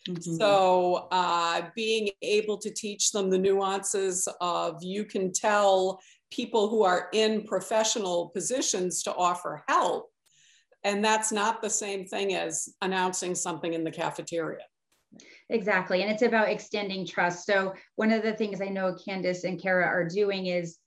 Mm-hmm. 0.08 0.36
So, 0.36 1.08
uh, 1.10 1.62
being 1.74 2.08
able 2.22 2.56
to 2.58 2.70
teach 2.70 3.10
them 3.10 3.28
the 3.28 3.38
nuances 3.38 4.26
of 4.40 4.82
you 4.82 5.04
can 5.04 5.32
tell 5.32 6.00
people 6.30 6.68
who 6.68 6.82
are 6.82 7.08
in 7.12 7.44
professional 7.44 8.30
positions 8.30 9.02
to 9.02 9.14
offer 9.14 9.64
help. 9.68 10.08
And 10.84 11.04
that's 11.04 11.32
not 11.32 11.60
the 11.60 11.70
same 11.70 12.06
thing 12.06 12.34
as 12.34 12.68
announcing 12.80 13.34
something 13.34 13.74
in 13.74 13.84
the 13.84 13.90
cafeteria. 13.90 14.62
Exactly. 15.48 16.02
And 16.02 16.10
it's 16.10 16.22
about 16.22 16.48
extending 16.48 17.06
trust. 17.06 17.46
So, 17.46 17.74
one 17.94 18.10
of 18.10 18.22
the 18.22 18.32
things 18.32 18.60
I 18.60 18.66
know 18.68 18.96
Candace 19.04 19.44
and 19.44 19.60
Kara 19.60 19.86
are 19.86 20.08
doing 20.08 20.46
is 20.46 20.78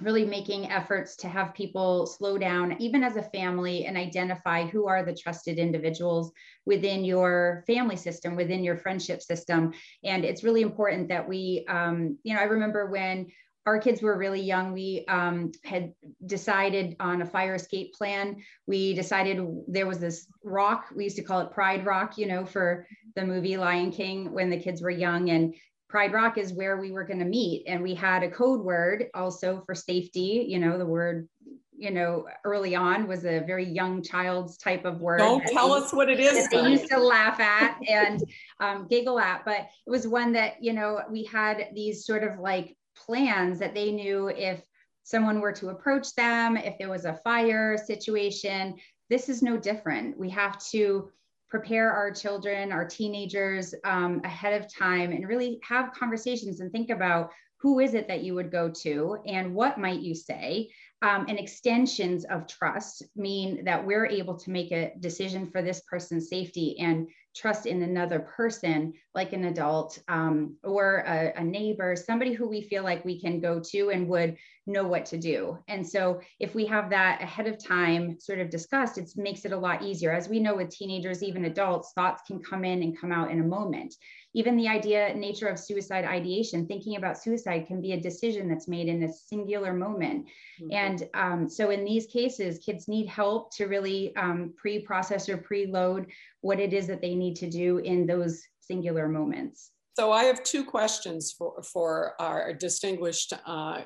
really 0.00 0.24
making 0.24 0.70
efforts 0.70 1.16
to 1.16 1.28
have 1.28 1.54
people 1.54 2.06
slow 2.06 2.38
down, 2.38 2.80
even 2.80 3.02
as 3.02 3.16
a 3.16 3.22
family, 3.22 3.84
and 3.86 3.96
identify 3.96 4.64
who 4.66 4.86
are 4.86 5.04
the 5.04 5.14
trusted 5.14 5.58
individuals 5.58 6.32
within 6.66 7.04
your 7.04 7.64
family 7.66 7.96
system, 7.96 8.36
within 8.36 8.62
your 8.62 8.76
friendship 8.76 9.22
system. 9.22 9.72
And 10.04 10.24
it's 10.24 10.44
really 10.44 10.62
important 10.62 11.08
that 11.08 11.28
we, 11.28 11.64
um, 11.68 12.18
you 12.22 12.34
know, 12.34 12.40
I 12.40 12.44
remember 12.44 12.86
when 12.86 13.26
our 13.66 13.78
kids 13.78 14.00
were 14.00 14.16
really 14.16 14.40
young. 14.40 14.72
We 14.72 15.04
um, 15.08 15.52
had 15.62 15.92
decided 16.24 16.96
on 17.00 17.20
a 17.20 17.26
fire 17.26 17.56
escape 17.56 17.92
plan. 17.92 18.36
We 18.66 18.94
decided 18.94 19.46
there 19.66 19.86
was 19.86 19.98
this 19.98 20.26
rock. 20.42 20.86
We 20.94 21.04
used 21.04 21.16
to 21.16 21.22
call 21.22 21.40
it 21.40 21.50
Pride 21.52 21.84
Rock, 21.84 22.16
you 22.16 22.26
know, 22.26 22.46
for 22.46 22.86
the 23.18 23.26
movie 23.26 23.56
Lion 23.56 23.90
King 23.90 24.32
when 24.32 24.48
the 24.48 24.60
kids 24.60 24.80
were 24.80 24.90
young. 24.90 25.30
And 25.30 25.54
Pride 25.88 26.12
Rock 26.12 26.38
is 26.38 26.52
where 26.52 26.76
we 26.76 26.92
were 26.92 27.04
going 27.04 27.18
to 27.18 27.24
meet. 27.24 27.64
And 27.66 27.82
we 27.82 27.94
had 27.94 28.22
a 28.22 28.30
code 28.30 28.60
word 28.60 29.06
also 29.14 29.62
for 29.66 29.74
safety. 29.74 30.46
You 30.48 30.58
know, 30.58 30.78
the 30.78 30.86
word, 30.86 31.28
you 31.76 31.90
know, 31.90 32.26
early 32.44 32.76
on 32.76 33.08
was 33.08 33.24
a 33.24 33.40
very 33.40 33.64
young 33.64 34.02
child's 34.02 34.56
type 34.56 34.84
of 34.84 35.00
word. 35.00 35.18
Don't 35.18 35.44
tell 35.46 35.72
us 35.72 35.92
what 35.92 36.08
it 36.08 36.20
is. 36.20 36.48
They 36.48 36.68
used 36.68 36.88
to 36.90 36.98
laugh 36.98 37.40
at 37.40 37.78
and 37.88 38.22
um, 38.60 38.86
giggle 38.88 39.18
at, 39.18 39.44
but 39.44 39.60
it 39.86 39.90
was 39.90 40.06
one 40.06 40.32
that, 40.32 40.62
you 40.62 40.72
know, 40.72 41.00
we 41.10 41.24
had 41.24 41.68
these 41.74 42.06
sort 42.06 42.22
of 42.22 42.38
like 42.38 42.76
plans 42.96 43.58
that 43.58 43.74
they 43.74 43.90
knew 43.90 44.28
if 44.28 44.62
someone 45.02 45.40
were 45.40 45.52
to 45.52 45.70
approach 45.70 46.14
them, 46.14 46.56
if 46.56 46.76
there 46.78 46.90
was 46.90 47.04
a 47.04 47.20
fire 47.24 47.78
situation, 47.78 48.76
this 49.08 49.28
is 49.28 49.42
no 49.42 49.56
different. 49.56 50.18
We 50.18 50.28
have 50.30 50.58
to 50.70 51.10
prepare 51.48 51.92
our 51.92 52.10
children, 52.10 52.72
our 52.72 52.84
teenagers 52.84 53.74
um, 53.84 54.20
ahead 54.24 54.60
of 54.60 54.72
time 54.72 55.12
and 55.12 55.26
really 55.26 55.58
have 55.62 55.92
conversations 55.92 56.60
and 56.60 56.70
think 56.70 56.90
about 56.90 57.30
who 57.60 57.80
is 57.80 57.94
it 57.94 58.08
that 58.08 58.22
you 58.22 58.34
would 58.34 58.50
go 58.50 58.70
to 58.70 59.18
and 59.26 59.54
what 59.54 59.78
might 59.78 60.00
you 60.00 60.14
say 60.14 60.68
um, 61.02 61.26
and 61.28 61.38
extensions 61.38 62.24
of 62.24 62.48
trust 62.48 63.04
mean 63.14 63.64
that 63.64 63.86
we're 63.86 64.06
able 64.06 64.36
to 64.36 64.50
make 64.50 64.72
a 64.72 64.92
decision 64.98 65.48
for 65.50 65.62
this 65.62 65.80
person's 65.82 66.28
safety 66.28 66.78
and 66.80 67.08
trust 67.36 67.66
in 67.66 67.82
another 67.82 68.18
person, 68.18 68.92
like 69.14 69.32
an 69.32 69.44
adult 69.44 69.98
um, 70.08 70.56
or 70.64 71.04
a, 71.06 71.32
a, 71.36 71.44
neighbor, 71.44 71.94
somebody 71.94 72.32
who 72.32 72.48
we 72.48 72.62
feel 72.62 72.82
like 72.82 73.04
we 73.04 73.20
can 73.20 73.38
go 73.38 73.60
to 73.60 73.90
and 73.90 74.08
would 74.08 74.36
know 74.66 74.88
what 74.88 75.06
to 75.06 75.18
do. 75.18 75.56
And 75.68 75.86
so, 75.86 76.20
if 76.40 76.54
we 76.54 76.66
have 76.66 76.90
that 76.90 77.22
ahead 77.22 77.46
of 77.46 77.62
time 77.62 78.18
sort 78.18 78.40
of 78.40 78.50
discussed, 78.50 78.98
it 78.98 79.08
makes 79.16 79.44
it 79.44 79.52
a 79.52 79.58
lot 79.58 79.82
easier. 79.82 80.10
As 80.10 80.28
we 80.28 80.40
know 80.40 80.56
with 80.56 80.70
teenagers, 80.70 81.22
even 81.22 81.44
adults, 81.44 81.92
thoughts 81.94 82.22
can 82.26 82.42
come 82.42 82.64
in 82.64 82.82
and 82.82 82.98
come 82.98 83.12
out 83.12 83.30
in 83.30 83.40
a 83.40 83.44
moment 83.44 83.94
even 84.34 84.56
the 84.56 84.68
idea 84.68 85.14
nature 85.14 85.48
of 85.48 85.58
suicide 85.58 86.04
ideation 86.04 86.66
thinking 86.66 86.96
about 86.96 87.18
suicide 87.18 87.66
can 87.66 87.80
be 87.80 87.92
a 87.92 88.00
decision 88.00 88.48
that's 88.48 88.68
made 88.68 88.88
in 88.88 89.02
a 89.02 89.12
singular 89.12 89.72
moment. 89.72 90.26
Mm-hmm. 90.60 90.72
and 90.72 91.08
um, 91.14 91.48
so 91.48 91.70
in 91.70 91.84
these 91.84 92.06
cases 92.06 92.58
kids 92.58 92.88
need 92.88 93.06
help 93.06 93.54
to 93.56 93.66
really 93.66 94.14
um, 94.16 94.52
pre-process 94.56 95.28
or 95.28 95.38
preload 95.38 96.06
what 96.40 96.60
it 96.60 96.72
is 96.72 96.86
that 96.88 97.00
they 97.00 97.14
need 97.14 97.36
to 97.36 97.48
do 97.48 97.78
in 97.78 98.06
those 98.06 98.42
singular 98.60 99.08
moments. 99.08 99.70
So 99.94 100.12
i 100.12 100.24
have 100.24 100.42
two 100.44 100.64
questions 100.64 101.32
for, 101.36 101.62
for 101.62 102.14
our 102.20 102.52
distinguished 102.52 103.32
uh, 103.46 103.82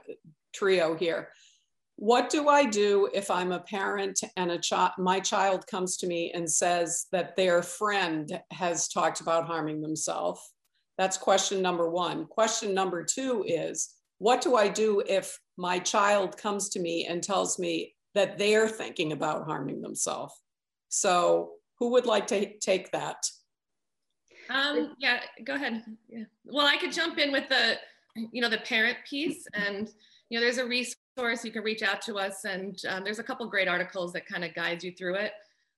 trio 0.52 0.94
here 0.94 1.28
what 1.96 2.30
do 2.30 2.48
I 2.48 2.64
do 2.64 3.08
if 3.12 3.30
I'm 3.30 3.52
a 3.52 3.60
parent 3.60 4.20
and 4.36 4.50
a 4.50 4.58
child, 4.58 4.92
my 4.98 5.20
child 5.20 5.66
comes 5.66 5.96
to 5.98 6.06
me 6.06 6.32
and 6.32 6.50
says 6.50 7.06
that 7.12 7.36
their 7.36 7.62
friend 7.62 8.40
has 8.50 8.88
talked 8.88 9.20
about 9.20 9.46
harming 9.46 9.82
themselves? 9.82 10.40
That's 10.98 11.16
question 11.16 11.62
number 11.62 11.88
one. 11.90 12.26
Question 12.26 12.74
number 12.74 13.04
two 13.04 13.44
is, 13.46 13.94
what 14.18 14.40
do 14.40 14.56
I 14.56 14.68
do 14.68 15.02
if 15.06 15.38
my 15.56 15.78
child 15.78 16.36
comes 16.36 16.68
to 16.70 16.80
me 16.80 17.06
and 17.06 17.22
tells 17.22 17.58
me 17.58 17.94
that 18.14 18.38
they're 18.38 18.68
thinking 18.68 19.12
about 19.12 19.46
harming 19.46 19.80
themselves? 19.80 20.34
So 20.88 21.52
who 21.78 21.90
would 21.92 22.06
like 22.06 22.26
to 22.28 22.58
take 22.58 22.92
that? 22.92 23.16
Um, 24.50 24.94
yeah, 24.98 25.20
go 25.44 25.54
ahead. 25.54 25.82
Yeah. 26.08 26.24
Well, 26.44 26.66
I 26.66 26.76
could 26.76 26.92
jump 26.92 27.18
in 27.18 27.32
with 27.32 27.48
the, 27.48 27.76
you 28.32 28.42
know, 28.42 28.50
the 28.50 28.58
parent 28.58 28.98
piece 29.08 29.44
and, 29.54 29.88
you 30.28 30.38
know, 30.38 30.44
there's 30.44 30.58
a 30.58 30.66
resource 30.66 30.96
source, 31.18 31.44
you 31.44 31.50
can 31.50 31.62
reach 31.62 31.82
out 31.82 32.02
to 32.02 32.16
us. 32.16 32.44
And 32.44 32.78
um, 32.88 33.04
there's 33.04 33.18
a 33.18 33.24
couple 33.24 33.46
great 33.48 33.68
articles 33.68 34.12
that 34.12 34.26
kind 34.26 34.44
of 34.44 34.54
guides 34.54 34.84
you 34.84 34.92
through 34.92 35.16
it. 35.16 35.32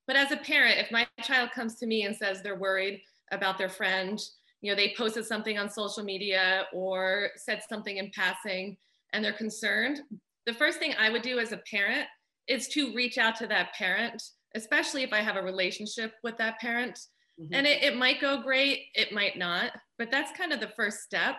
But 0.06 0.16
as 0.16 0.32
a 0.32 0.36
parent, 0.36 0.78
if 0.78 0.90
my 0.90 1.06
child 1.22 1.50
comes 1.52 1.76
to 1.76 1.86
me 1.86 2.04
and 2.04 2.14
says 2.14 2.42
they're 2.42 2.58
worried 2.58 3.00
about 3.30 3.58
their 3.58 3.68
friend, 3.68 4.20
you 4.60 4.70
know, 4.70 4.76
they 4.76 4.94
posted 4.96 5.24
something 5.24 5.58
on 5.58 5.70
social 5.70 6.04
media 6.04 6.64
or 6.72 7.30
said 7.36 7.62
something 7.68 7.96
in 7.96 8.10
passing 8.14 8.76
and 9.12 9.24
they're 9.24 9.32
concerned, 9.32 10.00
the 10.46 10.54
first 10.54 10.78
thing 10.78 10.94
I 10.98 11.10
would 11.10 11.22
do 11.22 11.38
as 11.38 11.52
a 11.52 11.60
parent 11.70 12.06
is 12.48 12.68
to 12.68 12.94
reach 12.94 13.16
out 13.16 13.36
to 13.36 13.46
that 13.46 13.72
parent, 13.74 14.22
especially 14.54 15.02
if 15.02 15.12
I 15.12 15.20
have 15.20 15.36
a 15.36 15.42
relationship 15.42 16.12
with 16.22 16.36
that 16.38 16.58
parent. 16.60 16.98
Mm-hmm. 17.40 17.54
And 17.54 17.66
it, 17.66 17.82
it 17.82 17.96
might 17.96 18.20
go 18.20 18.42
great, 18.42 18.86
it 18.94 19.12
might 19.12 19.38
not, 19.38 19.72
but 19.98 20.10
that's 20.10 20.36
kind 20.36 20.52
of 20.52 20.60
the 20.60 20.72
first 20.76 21.00
step 21.00 21.36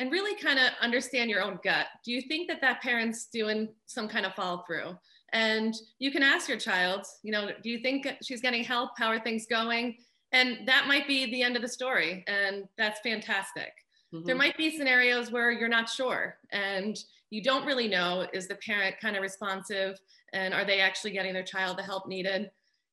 and 0.00 0.10
really 0.10 0.34
kind 0.34 0.58
of 0.58 0.70
understand 0.80 1.28
your 1.28 1.42
own 1.42 1.60
gut. 1.62 1.86
Do 2.04 2.10
you 2.10 2.22
think 2.22 2.48
that 2.48 2.62
that 2.62 2.80
parent's 2.80 3.26
doing 3.26 3.68
some 3.84 4.08
kind 4.08 4.24
of 4.24 4.34
follow 4.34 4.64
through? 4.66 4.96
And 5.34 5.74
you 5.98 6.10
can 6.10 6.22
ask 6.22 6.48
your 6.48 6.58
child, 6.58 7.06
you 7.22 7.30
know, 7.30 7.50
do 7.62 7.68
you 7.68 7.80
think 7.80 8.08
she's 8.22 8.40
getting 8.40 8.64
help? 8.64 8.92
How 8.96 9.08
are 9.08 9.20
things 9.20 9.46
going? 9.46 9.98
And 10.32 10.66
that 10.66 10.86
might 10.88 11.06
be 11.06 11.26
the 11.26 11.42
end 11.42 11.54
of 11.54 11.62
the 11.62 11.68
story. 11.68 12.24
And 12.26 12.66
that's 12.78 13.00
fantastic. 13.00 13.72
Mm-hmm. 14.12 14.26
There 14.26 14.34
might 14.34 14.56
be 14.56 14.76
scenarios 14.76 15.30
where 15.30 15.50
you're 15.52 15.68
not 15.68 15.88
sure 15.88 16.38
and 16.50 16.98
you 17.28 17.42
don't 17.42 17.66
really 17.66 17.86
know 17.86 18.26
is 18.32 18.48
the 18.48 18.56
parent 18.56 18.96
kind 19.00 19.16
of 19.16 19.22
responsive 19.22 20.00
and 20.32 20.54
are 20.54 20.64
they 20.64 20.80
actually 20.80 21.10
getting 21.10 21.34
their 21.34 21.44
child 21.44 21.76
the 21.76 21.82
help 21.82 22.08
needed? 22.08 22.50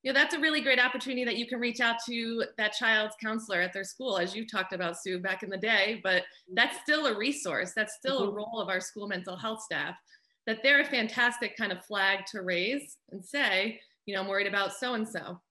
You 0.07 0.13
know, 0.13 0.19
that's 0.21 0.35
a 0.35 0.39
really 0.39 0.61
great 0.61 0.79
opportunity 0.79 1.25
that 1.25 1.35
you 1.35 1.45
can 1.45 1.59
reach 1.59 1.81
out 1.81 1.97
to 2.05 2.45
that 2.57 2.71
child's 2.71 3.17
counselor 3.21 3.59
at 3.59 3.73
their 3.73 3.83
school, 3.83 4.17
as 4.17 4.33
you 4.33 4.47
talked 4.47 4.71
about, 4.71 4.97
Sue, 4.97 5.19
back 5.19 5.43
in 5.43 5.49
the 5.49 5.57
day. 5.57 5.99
But 6.01 6.23
that's 6.53 6.79
still 6.79 7.07
a 7.07 7.17
resource. 7.17 7.73
That's 7.75 7.95
still 7.95 8.21
mm-hmm. 8.21 8.29
a 8.29 8.33
role 8.33 8.61
of 8.61 8.69
our 8.69 8.79
school 8.79 9.09
mental 9.09 9.35
health 9.35 9.61
staff. 9.61 9.97
That 10.45 10.63
they're 10.63 10.79
a 10.79 10.85
fantastic 10.85 11.57
kind 11.57 11.73
of 11.73 11.83
flag 11.83 12.25
to 12.27 12.41
raise 12.41 12.95
and 13.11 13.21
say, 13.21 13.81
you 14.05 14.15
know, 14.15 14.21
I'm 14.21 14.29
worried 14.29 14.47
about 14.47 14.71
so 14.71 14.93
and 14.93 15.05
so. 15.05 15.41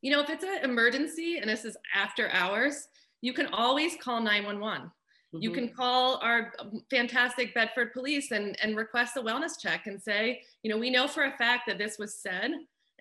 You 0.00 0.12
know, 0.12 0.20
if 0.20 0.30
it's 0.30 0.44
an 0.44 0.62
emergency 0.62 1.38
and 1.38 1.50
this 1.50 1.64
is 1.64 1.76
after 1.92 2.30
hours, 2.30 2.86
you 3.20 3.32
can 3.32 3.46
always 3.48 3.96
call 3.96 4.20
911. 4.20 4.86
Mm-hmm. 4.86 5.38
You 5.42 5.50
can 5.50 5.68
call 5.68 6.20
our 6.22 6.52
fantastic 6.88 7.52
Bedford 7.52 7.92
police 7.92 8.30
and, 8.30 8.56
and 8.62 8.76
request 8.76 9.16
a 9.16 9.20
wellness 9.20 9.60
check 9.60 9.88
and 9.88 10.00
say, 10.00 10.42
you 10.62 10.70
know, 10.70 10.78
we 10.78 10.88
know 10.88 11.08
for 11.08 11.24
a 11.24 11.36
fact 11.36 11.64
that 11.66 11.78
this 11.78 11.98
was 11.98 12.14
said 12.14 12.52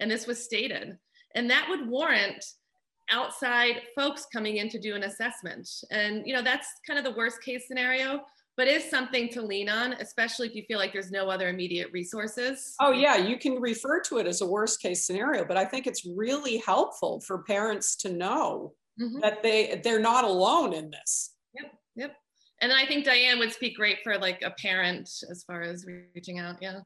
and 0.02 0.12
this 0.12 0.28
was 0.28 0.44
stated. 0.44 0.98
And 1.36 1.50
that 1.50 1.68
would 1.70 1.88
warrant 1.88 2.44
outside 3.10 3.82
folks 3.96 4.26
coming 4.34 4.58
in 4.58 4.70
to 4.70 4.80
do 4.80 4.96
an 4.96 5.04
assessment. 5.04 5.70
And 5.92 6.24
you 6.26 6.34
know, 6.34 6.42
that's 6.42 6.68
kind 6.86 7.00
of 7.00 7.06
the 7.06 7.18
worst 7.18 7.42
case 7.42 7.68
scenario, 7.68 8.22
but 8.58 8.68
is 8.68 8.90
something 8.90 9.30
to 9.30 9.42
lean 9.42 9.70
on, 9.70 9.94
especially 9.94 10.48
if 10.48 10.56
you 10.56 10.64
feel 10.68 10.78
like 10.78 10.92
there's 10.92 11.12
no 11.12 11.30
other 11.30 11.50
immediate 11.50 11.90
resources. 11.94 12.76
Oh 12.82 12.92
yeah, 12.92 13.18
you 13.18 13.38
can 13.38 13.62
refer 13.62 14.02
to 14.02 14.18
it 14.18 14.28
as 14.28 14.42
a 14.42 14.46
worst 14.46 14.82
case 14.82 15.06
scenario, 15.06 15.46
but 15.46 15.58
I 15.58 15.66
think 15.66 15.88
it's 15.88 16.06
really 16.06 16.58
helpful 16.58 17.22
for 17.22 17.44
parents 17.44 17.96
to 17.98 18.12
know 18.12 18.74
mm-hmm. 19.00 19.20
that 19.20 19.44
they 19.44 19.80
they're 19.84 20.00
not 20.00 20.26
alone 20.26 20.74
in 20.74 20.92
this. 20.92 21.36
Yep, 21.54 21.72
yep. 21.96 22.16
And 22.62 22.72
I 22.72 22.86
think 22.86 23.06
Diane 23.06 23.40
would 23.40 23.52
speak 23.52 23.76
great 23.76 24.00
for 24.04 24.20
like 24.20 24.42
a 24.44 24.52
parent 24.52 25.10
as 25.30 25.44
far 25.48 25.62
as 25.64 25.86
reaching 26.14 26.38
out. 26.38 26.58
Yeah. 26.62 26.82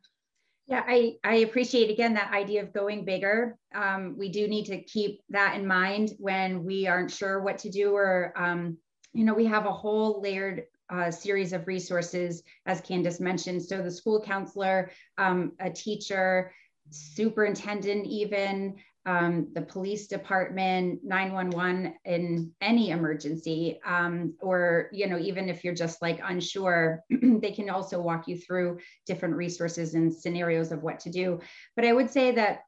Yeah, 0.67 0.83
I, 0.87 1.17
I 1.23 1.35
appreciate 1.35 1.91
again 1.91 2.15
that 2.15 2.33
idea 2.33 2.63
of 2.63 2.73
going 2.73 3.05
bigger. 3.05 3.55
Um, 3.75 4.15
we 4.17 4.29
do 4.29 4.47
need 4.47 4.65
to 4.65 4.81
keep 4.81 5.21
that 5.29 5.55
in 5.55 5.67
mind 5.67 6.13
when 6.17 6.63
we 6.63 6.87
aren't 6.87 7.11
sure 7.11 7.39
what 7.39 7.59
to 7.59 7.69
do, 7.69 7.93
or, 7.93 8.33
um, 8.35 8.77
you 9.13 9.25
know, 9.25 9.35
we 9.35 9.45
have 9.45 9.67
a 9.67 9.71
whole 9.71 10.21
layered 10.21 10.63
uh, 10.89 11.11
series 11.11 11.53
of 11.53 11.67
resources, 11.67 12.41
as 12.65 12.81
Candace 12.81 13.19
mentioned. 13.19 13.63
So 13.63 13.81
the 13.81 13.91
school 13.91 14.21
counselor, 14.21 14.89
um, 15.19 15.51
a 15.59 15.69
teacher, 15.69 16.51
superintendent, 16.89 18.07
even 18.07 18.75
um, 19.05 19.47
the 19.53 19.61
police 19.61 20.07
department, 20.07 21.01
911 21.03 21.93
in 22.05 22.51
any 22.61 22.89
emergency, 22.89 23.79
um, 23.85 24.33
or, 24.41 24.89
you 24.91 25.07
know, 25.07 25.19
even 25.19 25.47
if 25.47 25.63
you're 25.63 25.75
just 25.75 26.01
like 26.01 26.19
unsure, 26.23 27.03
they 27.21 27.51
can 27.51 27.69
also 27.69 28.01
walk 28.01 28.27
you 28.27 28.37
through 28.37 28.79
different 29.05 29.35
resources 29.35 29.93
and 29.93 30.13
scenarios 30.13 30.71
of 30.71 30.81
what 30.81 30.99
to 31.01 31.11
do. 31.11 31.39
But 31.75 31.85
I 31.85 31.93
would 31.93 32.09
say 32.09 32.31
that 32.31 32.61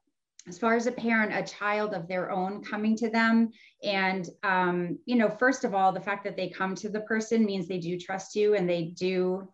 as 0.47 0.57
far 0.57 0.75
as 0.75 0.87
a 0.87 0.91
parent, 0.91 1.33
a 1.33 1.43
child 1.43 1.93
of 1.93 2.07
their 2.07 2.31
own 2.31 2.63
coming 2.63 2.95
to 2.97 3.09
them. 3.09 3.51
And, 3.83 4.27
um, 4.43 4.97
you 5.05 5.15
know, 5.15 5.29
first 5.29 5.63
of 5.63 5.73
all, 5.73 5.91
the 5.91 5.99
fact 5.99 6.23
that 6.23 6.37
they 6.37 6.49
come 6.49 6.73
to 6.75 6.89
the 6.89 7.01
person 7.01 7.45
means 7.45 7.67
they 7.67 7.79
do 7.79 7.99
trust 7.99 8.35
you 8.35 8.55
and 8.55 8.69
they 8.69 8.93
do 8.97 9.47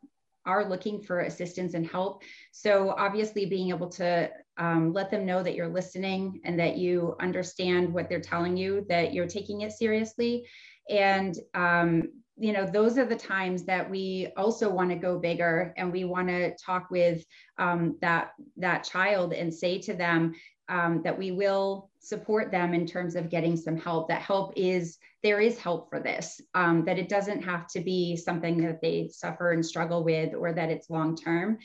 are 0.46 0.68
looking 0.68 1.02
for 1.02 1.22
assistance 1.22 1.74
and 1.74 1.86
help. 1.86 2.24
So 2.52 2.94
obviously 2.98 3.46
being 3.46 3.70
able 3.70 3.90
to 3.90 4.30
um, 4.58 4.94
let 4.94 5.10
them 5.10 5.26
know 5.26 5.42
that 5.44 5.56
you're 5.56 5.68
listening 5.68 6.42
and 6.44 6.60
that 6.60 6.78
you 6.78 7.16
understand 7.20 7.94
what 7.94 8.10
they're 8.10 8.22
telling 8.22 8.58
you, 8.58 8.86
that 8.90 9.14
you're 9.14 9.28
taking 9.28 9.62
it 9.62 9.72
seriously. 9.72 10.48
And, 10.90 11.36
um, 11.54 12.10
you 12.36 12.52
know, 12.52 12.66
those 12.66 12.98
are 12.98 13.06
the 13.06 13.16
times 13.16 13.64
that 13.66 13.90
we 13.90 14.30
also 14.36 14.70
want 14.70 14.90
to 14.90 14.96
go 14.96 15.20
bigger 15.20 15.74
and 15.78 15.92
we 15.92 16.04
want 16.04 16.28
to 16.30 16.56
talk 16.58 16.90
with 16.90 17.24
um, 17.58 17.98
that, 18.02 18.32
that 18.58 18.84
child 18.84 19.34
and 19.34 19.54
say 19.54 19.80
to 19.80 19.94
them 19.94 20.34
um, 20.70 21.02
that 21.04 21.18
we 21.18 21.32
will 21.32 21.90
support 22.00 22.52
them 22.52 22.74
in 22.74 22.86
terms 22.86 23.16
of 23.16 23.30
getting 23.30 23.56
some 23.56 23.78
help. 23.78 24.10
That 24.10 24.22
help 24.22 24.54
is, 24.56 24.98
there 25.22 25.40
is 25.40 25.58
help 25.58 25.90
for 25.90 26.00
this, 26.00 26.42
um, 26.54 26.86
that 26.86 27.00
it 27.00 27.10
doesn't 27.10 27.44
have 27.44 27.68
to 27.70 27.82
be 27.82 28.16
something 28.16 28.58
that 28.64 28.82
they 28.82 29.10
suffer 29.12 29.52
and 29.52 29.66
struggle 29.66 30.04
with 30.04 30.34
or 30.34 30.54
that 30.54 30.70
it's 30.70 30.90
long 30.90 31.16
term 31.16 31.60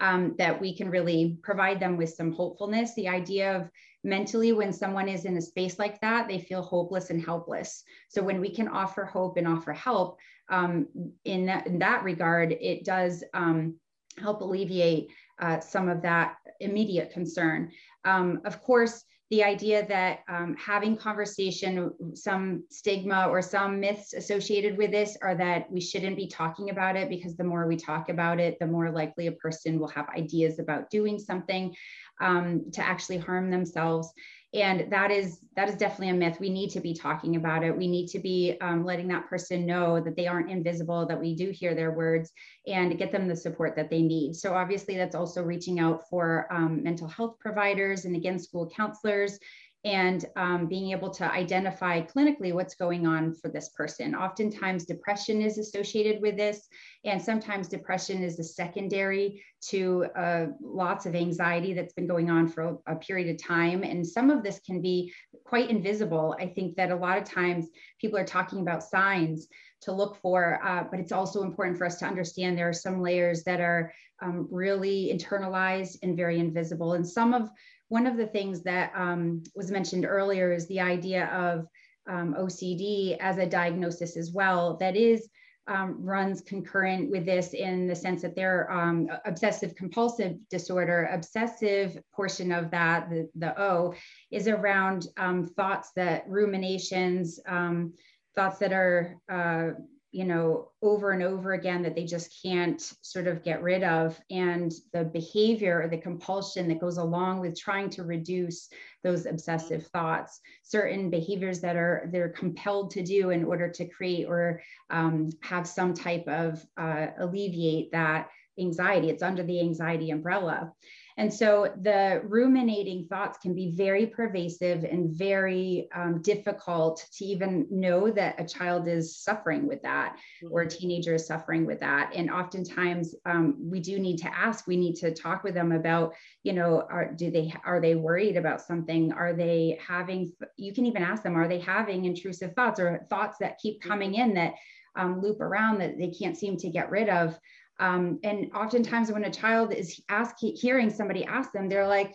um, 0.00 0.34
that 0.38 0.60
we 0.60 0.76
can 0.76 0.90
really 0.90 1.38
provide 1.42 1.80
them 1.80 1.96
with 1.96 2.10
some 2.10 2.32
hopefulness. 2.32 2.94
The 2.94 3.08
idea 3.08 3.56
of 3.56 3.70
mentally, 4.02 4.52
when 4.52 4.72
someone 4.72 5.08
is 5.08 5.24
in 5.24 5.36
a 5.36 5.40
space 5.40 5.78
like 5.78 6.00
that, 6.00 6.28
they 6.28 6.38
feel 6.38 6.62
hopeless 6.62 7.10
and 7.10 7.24
helpless. 7.24 7.84
So 8.08 8.22
when 8.22 8.40
we 8.40 8.50
can 8.50 8.68
offer 8.68 9.04
hope 9.04 9.36
and 9.36 9.46
offer 9.48 9.72
help 9.72 10.18
um, 10.48 10.88
in, 11.24 11.46
that, 11.46 11.66
in 11.66 11.78
that 11.78 12.02
regard, 12.02 12.52
it 12.52 12.84
does 12.84 13.24
um, 13.32 13.76
help 14.18 14.40
alleviate 14.40 15.08
uh, 15.40 15.60
some 15.60 15.88
of 15.88 16.02
that 16.02 16.36
immediate 16.60 17.12
concern. 17.12 17.70
Um, 18.04 18.40
of 18.44 18.62
course, 18.62 19.04
the 19.30 19.42
idea 19.42 19.86
that 19.88 20.20
um, 20.28 20.54
having 20.58 20.96
conversation, 20.96 21.90
some 22.14 22.64
stigma 22.70 23.26
or 23.28 23.40
some 23.40 23.80
myths 23.80 24.12
associated 24.12 24.76
with 24.76 24.90
this 24.90 25.16
are 25.22 25.34
that 25.34 25.70
we 25.72 25.80
shouldn't 25.80 26.16
be 26.16 26.28
talking 26.28 26.70
about 26.70 26.94
it 26.94 27.08
because 27.08 27.36
the 27.36 27.42
more 27.42 27.66
we 27.66 27.76
talk 27.76 28.10
about 28.10 28.38
it, 28.38 28.58
the 28.60 28.66
more 28.66 28.90
likely 28.90 29.26
a 29.26 29.32
person 29.32 29.78
will 29.78 29.88
have 29.88 30.08
ideas 30.10 30.58
about 30.58 30.90
doing 30.90 31.18
something 31.18 31.74
um, 32.20 32.70
to 32.72 32.80
actually 32.82 33.18
harm 33.18 33.50
themselves 33.50 34.12
and 34.54 34.90
that 34.90 35.10
is 35.10 35.40
that 35.56 35.68
is 35.68 35.76
definitely 35.76 36.10
a 36.10 36.14
myth. 36.14 36.38
We 36.40 36.50
need 36.50 36.70
to 36.70 36.80
be 36.80 36.94
talking 36.94 37.36
about 37.36 37.62
it. 37.62 37.76
We 37.76 37.86
need 37.86 38.08
to 38.08 38.18
be 38.18 38.56
um, 38.60 38.84
letting 38.84 39.08
that 39.08 39.28
person 39.28 39.66
know 39.66 40.00
that 40.00 40.16
they 40.16 40.26
aren't 40.26 40.50
invisible 40.50 41.06
that 41.06 41.20
we 41.20 41.34
do 41.34 41.50
hear 41.50 41.74
their 41.74 41.92
words 41.92 42.32
and 42.66 42.96
get 42.98 43.12
them 43.12 43.28
the 43.28 43.36
support 43.36 43.76
that 43.76 43.90
they 43.90 44.02
need. 44.02 44.34
So 44.34 44.54
obviously 44.54 44.96
that's 44.96 45.14
also 45.14 45.42
reaching 45.42 45.78
out 45.78 46.08
for 46.08 46.48
um, 46.52 46.82
mental 46.82 47.06
health 47.06 47.36
providers 47.38 48.04
and 48.04 48.16
again 48.16 48.38
school 48.38 48.68
counselors 48.74 49.38
and 49.84 50.24
um, 50.36 50.66
being 50.66 50.92
able 50.92 51.10
to 51.10 51.30
identify 51.30 52.00
clinically 52.00 52.54
what's 52.54 52.74
going 52.74 53.06
on 53.06 53.34
for 53.34 53.48
this 53.48 53.68
person. 53.70 54.14
Oftentimes, 54.14 54.86
depression 54.86 55.42
is 55.42 55.58
associated 55.58 56.22
with 56.22 56.36
this, 56.36 56.68
and 57.04 57.20
sometimes 57.20 57.68
depression 57.68 58.22
is 58.22 58.38
a 58.38 58.44
secondary 58.44 59.44
to 59.68 60.06
uh, 60.16 60.46
lots 60.62 61.04
of 61.04 61.14
anxiety 61.14 61.74
that's 61.74 61.92
been 61.92 62.06
going 62.06 62.30
on 62.30 62.48
for 62.48 62.78
a, 62.86 62.92
a 62.92 62.96
period 62.96 63.28
of 63.28 63.42
time. 63.42 63.82
And 63.82 64.06
some 64.06 64.30
of 64.30 64.42
this 64.42 64.60
can 64.60 64.80
be 64.80 65.12
quite 65.44 65.70
invisible. 65.70 66.34
I 66.38 66.46
think 66.46 66.76
that 66.76 66.90
a 66.90 66.96
lot 66.96 67.18
of 67.18 67.24
times 67.24 67.68
people 68.00 68.18
are 68.18 68.24
talking 68.24 68.60
about 68.60 68.82
signs 68.82 69.48
to 69.84 69.92
look 69.92 70.16
for, 70.20 70.60
uh, 70.64 70.84
but 70.90 71.00
it's 71.00 71.12
also 71.12 71.42
important 71.42 71.78
for 71.78 71.86
us 71.86 71.98
to 71.98 72.06
understand 72.06 72.56
there 72.56 72.68
are 72.68 72.72
some 72.72 73.00
layers 73.00 73.44
that 73.44 73.60
are 73.60 73.92
um, 74.22 74.48
really 74.50 75.10
internalized 75.12 75.98
and 76.02 76.16
very 76.16 76.38
invisible. 76.38 76.94
And 76.94 77.06
some 77.06 77.34
of 77.34 77.50
one 77.88 78.06
of 78.06 78.16
the 78.16 78.26
things 78.26 78.62
that 78.62 78.92
um, 78.96 79.42
was 79.54 79.70
mentioned 79.70 80.04
earlier 80.04 80.52
is 80.52 80.66
the 80.68 80.80
idea 80.80 81.26
of 81.26 81.66
um, 82.08 82.34
OCD 82.38 83.16
as 83.18 83.38
a 83.38 83.46
diagnosis 83.46 84.16
as 84.16 84.32
well. 84.32 84.76
That 84.78 84.96
is 84.96 85.28
um, 85.66 85.96
runs 86.04 86.42
concurrent 86.42 87.10
with 87.10 87.24
this 87.24 87.54
in 87.54 87.86
the 87.86 87.96
sense 87.96 88.20
that 88.22 88.36
they're 88.36 88.70
um, 88.70 89.08
obsessive 89.24 89.74
compulsive 89.74 90.36
disorder. 90.50 91.08
Obsessive 91.12 91.98
portion 92.12 92.52
of 92.52 92.70
that, 92.70 93.08
the, 93.08 93.28
the 93.36 93.58
O, 93.60 93.94
is 94.30 94.46
around 94.46 95.06
um, 95.16 95.46
thoughts 95.56 95.90
that 95.96 96.24
ruminations, 96.28 97.40
um, 97.46 97.94
thoughts 98.34 98.58
that 98.58 98.72
are 98.72 99.16
uh, 99.30 99.70
you 100.14 100.24
know, 100.24 100.68
over 100.80 101.10
and 101.10 101.24
over 101.24 101.54
again 101.54 101.82
that 101.82 101.96
they 101.96 102.04
just 102.04 102.40
can't 102.40 102.80
sort 103.02 103.26
of 103.26 103.42
get 103.42 103.64
rid 103.64 103.82
of. 103.82 104.16
And 104.30 104.72
the 104.92 105.02
behavior 105.06 105.82
or 105.82 105.88
the 105.88 105.98
compulsion 105.98 106.68
that 106.68 106.78
goes 106.78 106.98
along 106.98 107.40
with 107.40 107.58
trying 107.58 107.90
to 107.90 108.04
reduce 108.04 108.68
those 109.02 109.26
obsessive 109.26 109.88
thoughts, 109.88 110.40
certain 110.62 111.10
behaviors 111.10 111.60
that 111.62 111.74
are 111.74 112.08
they're 112.12 112.28
compelled 112.28 112.92
to 112.92 113.02
do 113.02 113.30
in 113.30 113.42
order 113.42 113.68
to 113.70 113.88
create 113.88 114.26
or 114.26 114.62
um, 114.88 115.30
have 115.42 115.66
some 115.66 115.92
type 115.92 116.28
of 116.28 116.64
uh, 116.76 117.08
alleviate 117.18 117.90
that 117.90 118.28
anxiety. 118.56 119.10
It's 119.10 119.24
under 119.24 119.42
the 119.42 119.58
anxiety 119.58 120.10
umbrella. 120.10 120.72
And 121.16 121.32
so 121.32 121.72
the 121.80 122.22
ruminating 122.24 123.06
thoughts 123.06 123.38
can 123.38 123.54
be 123.54 123.70
very 123.70 124.06
pervasive 124.06 124.82
and 124.82 125.10
very 125.10 125.88
um, 125.94 126.20
difficult 126.22 127.06
to 127.12 127.24
even 127.24 127.68
know 127.70 128.10
that 128.10 128.40
a 128.40 128.44
child 128.44 128.88
is 128.88 129.16
suffering 129.16 129.68
with 129.68 129.80
that 129.82 130.16
or 130.50 130.62
a 130.62 130.66
mm-hmm. 130.66 130.76
teenager 130.76 131.14
is 131.14 131.26
suffering 131.26 131.66
with 131.66 131.78
that. 131.80 132.10
And 132.14 132.30
oftentimes 132.30 133.14
um, 133.26 133.56
we 133.60 133.78
do 133.78 134.00
need 134.00 134.16
to 134.18 134.34
ask, 134.34 134.66
we 134.66 134.76
need 134.76 134.96
to 134.96 135.14
talk 135.14 135.44
with 135.44 135.54
them 135.54 135.70
about, 135.70 136.14
you 136.42 136.52
know, 136.52 136.84
are, 136.90 137.12
do 137.12 137.30
they, 137.30 137.54
are 137.64 137.80
they 137.80 137.94
worried 137.94 138.36
about 138.36 138.60
something? 138.60 139.12
Are 139.12 139.34
they 139.34 139.78
having, 139.86 140.32
you 140.56 140.72
can 140.72 140.86
even 140.86 141.04
ask 141.04 141.22
them, 141.22 141.36
are 141.36 141.48
they 141.48 141.60
having 141.60 142.06
intrusive 142.06 142.54
thoughts 142.54 142.80
or 142.80 143.06
thoughts 143.08 143.38
that 143.38 143.58
keep 143.58 143.80
coming 143.80 144.14
mm-hmm. 144.14 144.30
in 144.30 144.34
that 144.34 144.54
um, 144.96 145.20
loop 145.20 145.40
around 145.40 145.78
that 145.78 145.96
they 145.96 146.10
can't 146.10 146.36
seem 146.36 146.56
to 146.56 146.70
get 146.70 146.90
rid 146.90 147.08
of? 147.08 147.38
Um, 147.80 148.20
and 148.22 148.52
oftentimes 148.54 149.10
when 149.10 149.24
a 149.24 149.30
child 149.30 149.72
is 149.72 150.00
asking, 150.08 150.56
hearing 150.56 150.90
somebody 150.90 151.24
ask 151.24 151.52
them, 151.52 151.68
they're 151.68 151.88
like, 151.88 152.14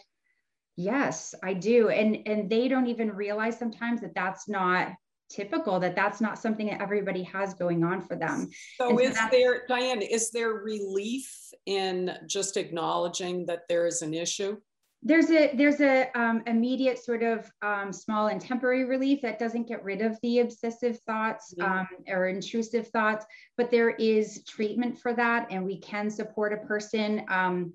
yes, 0.78 1.36
I 1.44 1.54
do. 1.54 1.90
And, 1.90 2.20
and 2.26 2.50
they 2.50 2.68
don't 2.68 2.88
even 2.88 3.12
realize 3.12 3.60
sometimes 3.60 4.02
that 4.02 4.16
that's 4.16 4.48
not 4.48 4.94
typical, 5.30 5.80
that 5.80 5.96
that's 5.96 6.22
not 6.22 6.40
something 6.40 6.68
that 6.68 6.82
everybody 6.82 7.24
has 7.24 7.54
going 7.54 7.84
on 7.84 8.02
for 8.02 8.16
them. 8.16 8.50
So, 8.78 8.90
so 8.90 9.00
is 9.00 9.18
there, 9.32 9.64
Diane, 9.68 10.02
is 10.02 10.32
there 10.32 10.54
relief 10.54 11.30
in 11.66 12.12
just 12.26 12.58
acknowledging 12.58 13.46
that 13.48 13.68
there 13.68 13.86
is 13.86 14.02
an 14.02 14.14
issue? 14.14 14.58
There's 15.02 15.30
a 15.32 15.56
there's 15.56 15.80
a 15.80 16.10
um, 16.20 16.44
immediate 16.46 17.00
sort 17.00 17.24
of 17.24 17.50
um, 17.62 17.94
small 17.94 18.28
and 18.28 18.42
temporary 18.42 18.84
relief 18.84 19.22
that 19.22 19.40
doesn't 19.40 19.68
get 19.68 19.84
rid 19.84 20.02
of 20.02 20.18
the 20.22 20.40
obsessive 20.40 21.00
thoughts 21.02 21.54
um, 21.62 21.88
or 22.08 22.28
intrusive 22.28 22.88
thoughts, 22.90 23.26
but 23.56 23.72
there 23.72 23.92
is 23.92 24.44
treatment 24.44 25.00
for 25.00 25.14
that, 25.14 25.48
and 25.52 25.64
we 25.64 25.80
can 25.80 26.10
support 26.10 26.52
a 26.52 26.68
person 26.68 27.24
um, 27.30 27.74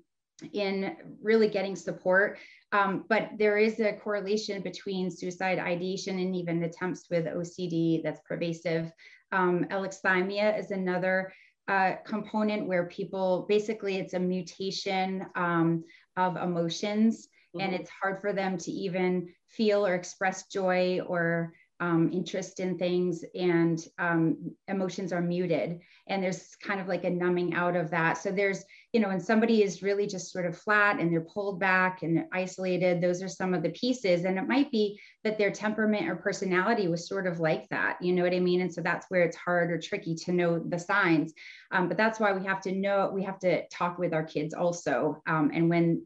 in 0.53 0.97
really 1.21 1.47
getting 1.47 1.75
support. 1.75 2.37
Um, 2.71 3.05
but 3.09 3.29
there 3.37 3.57
is 3.57 3.79
a 3.79 3.93
correlation 3.93 4.61
between 4.61 5.09
suicide 5.09 5.59
ideation 5.59 6.19
and 6.19 6.35
even 6.35 6.63
attempts 6.63 7.09
with 7.09 7.25
OCD 7.25 8.03
that's 8.03 8.19
pervasive. 8.27 8.91
Um, 9.31 9.65
alexithymia 9.71 10.59
is 10.59 10.71
another 10.71 11.33
uh, 11.67 11.95
component 12.05 12.67
where 12.67 12.85
people 12.85 13.45
basically 13.49 13.97
it's 13.97 14.13
a 14.13 14.19
mutation 14.19 15.25
um, 15.35 15.83
of 16.17 16.37
emotions 16.37 17.27
mm-hmm. 17.55 17.65
and 17.65 17.75
it's 17.75 17.89
hard 17.89 18.21
for 18.21 18.33
them 18.33 18.57
to 18.57 18.71
even 18.71 19.27
feel 19.47 19.85
or 19.85 19.95
express 19.95 20.47
joy 20.47 20.99
or 21.07 21.53
um, 21.79 22.09
interest 22.13 22.59
in 22.59 22.77
things 22.77 23.23
and 23.35 23.87
um, 23.99 24.55
emotions 24.67 25.11
are 25.11 25.21
muted 25.21 25.81
and 26.07 26.23
there's 26.23 26.55
kind 26.61 26.79
of 26.79 26.87
like 26.87 27.03
a 27.03 27.09
numbing 27.09 27.53
out 27.53 27.75
of 27.75 27.89
that. 27.91 28.17
So 28.17 28.31
there's 28.31 28.63
you 28.93 28.99
know 28.99 29.09
when 29.09 29.19
somebody 29.19 29.63
is 29.63 29.83
really 29.83 30.07
just 30.07 30.31
sort 30.31 30.45
of 30.45 30.57
flat 30.57 30.99
and 30.99 31.11
they're 31.11 31.21
pulled 31.21 31.59
back 31.59 32.03
and 32.03 32.15
they're 32.15 32.29
isolated 32.31 33.01
those 33.01 33.21
are 33.21 33.27
some 33.27 33.53
of 33.53 33.63
the 33.63 33.71
pieces. 33.71 34.25
And 34.25 34.37
it 34.37 34.47
might 34.47 34.71
be 34.71 34.99
that 35.23 35.37
their 35.37 35.51
temperament 35.51 36.07
or 36.07 36.15
personality 36.15 36.87
was 36.87 37.07
sort 37.07 37.27
of 37.27 37.39
like 37.39 37.67
that 37.69 37.97
you 38.01 38.13
know 38.13 38.23
what 38.23 38.33
i 38.33 38.39
mean? 38.39 38.61
And 38.61 38.73
so 38.73 38.81
that's 38.81 39.07
where 39.09 39.23
it's 39.23 39.37
hard 39.37 39.71
or 39.71 39.79
tricky 39.79 40.15
to 40.15 40.31
know 40.31 40.59
the 40.59 40.79
signs. 40.79 41.33
Um, 41.71 41.87
but 41.87 41.97
that's 41.97 42.19
why 42.19 42.31
we 42.33 42.45
have 42.45 42.61
to 42.61 42.71
know 42.71 43.11
we 43.13 43.23
have 43.23 43.39
to 43.39 43.67
talk 43.67 43.97
with 43.97 44.13
our 44.13 44.23
kids 44.23 44.53
also 44.53 45.21
um, 45.27 45.51
and 45.53 45.69
when 45.69 46.03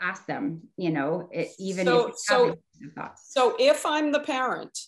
ask 0.00 0.26
them 0.26 0.60
you 0.76 0.90
know 0.90 1.28
it, 1.32 1.48
even 1.58 1.84
so 1.84 2.12
so, 2.14 2.56
so 3.16 3.56
if 3.58 3.84
i'm 3.84 4.12
the 4.12 4.20
parent 4.20 4.78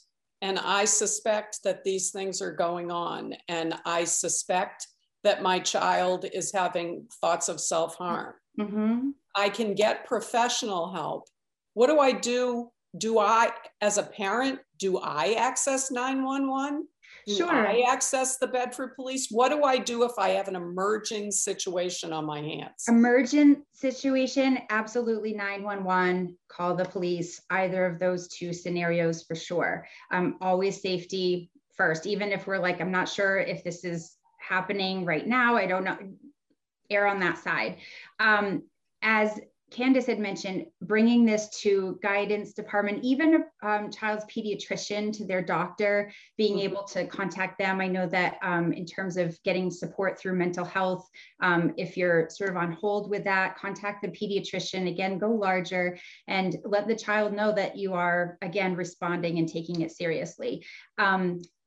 and 0.43 0.59
I 0.59 0.85
suspect 0.85 1.61
that 1.65 1.85
these 1.85 2.11
things 2.11 2.41
are 2.41 2.53
going 2.55 2.91
on, 2.91 3.35
and 3.49 3.75
I 3.85 4.05
suspect 4.05 4.87
that 5.23 5.43
my 5.43 5.59
child 5.59 6.25
is 6.33 6.53
having 6.53 7.07
thoughts 7.21 7.49
of 7.49 7.61
self 7.61 7.97
harm. 7.97 8.35
Mm-hmm. 8.59 9.11
I 9.37 9.49
can 9.49 9.75
get 9.75 10.07
professional 10.07 10.93
help. 10.93 11.29
What 11.75 11.89
do 11.89 11.99
I 11.99 12.13
do 12.13 12.71
do 12.97 13.19
I, 13.19 13.51
as 13.81 13.99
a 13.99 14.03
parent, 14.03 14.59
do 14.79 14.99
I 14.99 15.35
access 15.35 15.91
911? 15.91 16.87
Do 17.27 17.35
Sure. 17.35 17.67
I 17.67 17.85
access 17.89 18.39
the 18.39 18.47
Bedford 18.47 18.95
Police? 18.97 19.29
What 19.31 19.51
do 19.51 19.63
I 19.65 19.79
do 19.79 20.05
if 20.05 20.13
I 20.19 20.31
have 20.31 20.49
an 20.49 20.57
emerging 20.57 21.33
situation 21.33 22.13
on 22.13 22.25
my 22.25 22.41
hands? 22.41 22.85
Emergent 22.89 23.59
situation, 23.73 24.59
absolutely 24.71 25.35
911, 25.35 26.37
call 26.49 26.75
the 26.75 26.85
police, 26.85 27.41
either 27.51 27.87
of 27.87 27.99
those 27.99 28.29
two 28.29 28.53
scenarios 28.53 29.23
for 29.25 29.35
sure. 29.35 29.87
Um, 30.11 30.37
always 30.41 30.81
safety 30.81 31.51
first, 31.77 32.07
even 32.07 32.33
if 32.33 32.47
we're 32.47 32.59
like, 32.59 32.81
I'm 32.81 32.91
not 32.91 33.09
sure 33.09 33.39
if 33.39 33.65
this 33.65 33.85
is 33.85 34.17
happening 34.39 35.05
right 35.05 35.27
now, 35.27 35.57
I 35.57 35.67
don't 35.67 35.85
know, 35.85 35.99
err 36.91 37.07
on 37.07 37.21
that 37.21 37.39
side. 37.39 37.77
Um, 38.19 38.65
as 39.03 39.41
Candace 39.71 40.07
had 40.07 40.19
mentioned, 40.19 40.67
bringing 40.83 41.25
this 41.25 41.49
to 41.61 41.99
guidance 42.03 42.53
department, 42.53 43.05
even 43.05 43.45
a 43.63 43.69
um, 43.69 43.91
child's 43.91 44.25
pediatrician 44.25 45.13
to 45.13 45.25
their 45.25 45.43
doctor, 45.43 46.13
being 46.37 46.59
Mhm. 46.59 46.65
able 46.65 46.83
to 46.85 47.07
contact 47.07 47.59
them. 47.59 47.81
I 47.81 47.87
know 47.87 48.07
that 48.09 48.39
um, 48.43 48.73
in 48.73 48.85
terms 48.85 49.17
of 49.17 49.41
getting 49.45 49.71
support 49.71 50.19
through 50.19 50.35
mental 50.35 50.65
health, 50.65 51.09
um, 51.41 51.73
if 51.77 51.97
you're 51.97 52.29
sort 52.31 52.51
of 52.51 52.57
on 52.57 52.73
hold 52.73 53.11
with 53.11 53.25
that, 53.25 53.57
contact 53.57 54.03
the 54.03 54.09
pediatrician. 54.09 54.89
Again, 54.89 55.19
go 55.19 55.31
larger 55.31 55.99
and 56.27 56.57
let 56.65 56.89
the 56.89 56.97
child 56.97 57.33
know 57.33 57.53
that 57.53 57.77
you 57.77 57.95
are, 57.95 58.39
again, 58.43 58.75
responding 58.75 59.39
and 59.39 59.49
taking 59.49 59.83
it 59.83 59.93
seriously. 59.93 60.65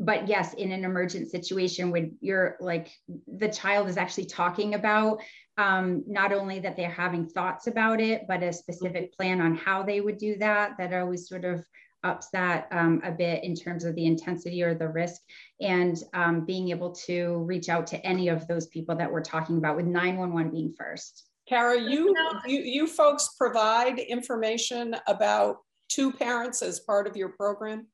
But 0.04 0.28
yes, 0.28 0.54
in 0.54 0.72
an 0.72 0.84
emergent 0.84 1.32
situation 1.32 1.92
when 1.92 2.18
you're 2.20 2.58
like 2.60 2.92
the 3.28 3.50
child 3.50 3.88
is 3.88 3.98
actually 3.98 4.26
talking 4.26 4.76
about 4.76 5.22
um, 5.58 6.04
not 6.08 6.34
only 6.34 6.60
that 6.60 6.76
they're 6.76 6.90
having 6.90 7.28
thoughts 7.28 7.68
about 7.68 8.02
it, 8.02 8.24
but 8.28 8.44
a 8.44 8.52
specific 8.52 9.16
plan 9.16 9.40
on 9.40 9.56
how 9.56 9.84
they 9.84 10.02
would 10.02 10.18
do 10.18 10.36
that, 10.38 10.78
that 10.78 10.94
always 10.94 11.28
sort 11.28 11.46
of 11.46 11.66
ups 12.04 12.30
that 12.34 12.68
um, 12.72 13.02
a 13.04 13.12
bit 13.12 13.44
in 13.44 13.56
terms 13.56 13.86
of 13.86 13.96
the 13.96 14.06
intensity 14.06 14.62
or 14.62 14.74
the 14.74 14.88
risk 14.88 15.22
and 15.62 16.04
um, 16.14 16.46
being 16.46 16.70
able 16.70 16.92
to 16.92 17.38
reach 17.46 17.70
out 17.70 17.88
to 17.88 18.06
any 18.06 18.28
of 18.28 18.48
those 18.48 18.68
people 18.68 18.96
that 18.96 19.12
we're 19.12 19.22
talking 19.22 19.58
about 19.58 19.76
with 19.76 19.86
911 19.86 20.52
being 20.52 20.74
first. 20.78 21.30
Kara, 21.48 21.80
you, 21.80 22.16
you, 22.46 22.60
you 22.60 22.88
folks 22.88 23.36
provide 23.38 24.00
information 24.00 24.96
about 25.08 25.58
two 25.90 26.12
parents 26.12 26.62
as 26.62 26.80
part 26.80 27.08
of 27.08 27.16
your 27.16 27.30
program? 27.30 27.88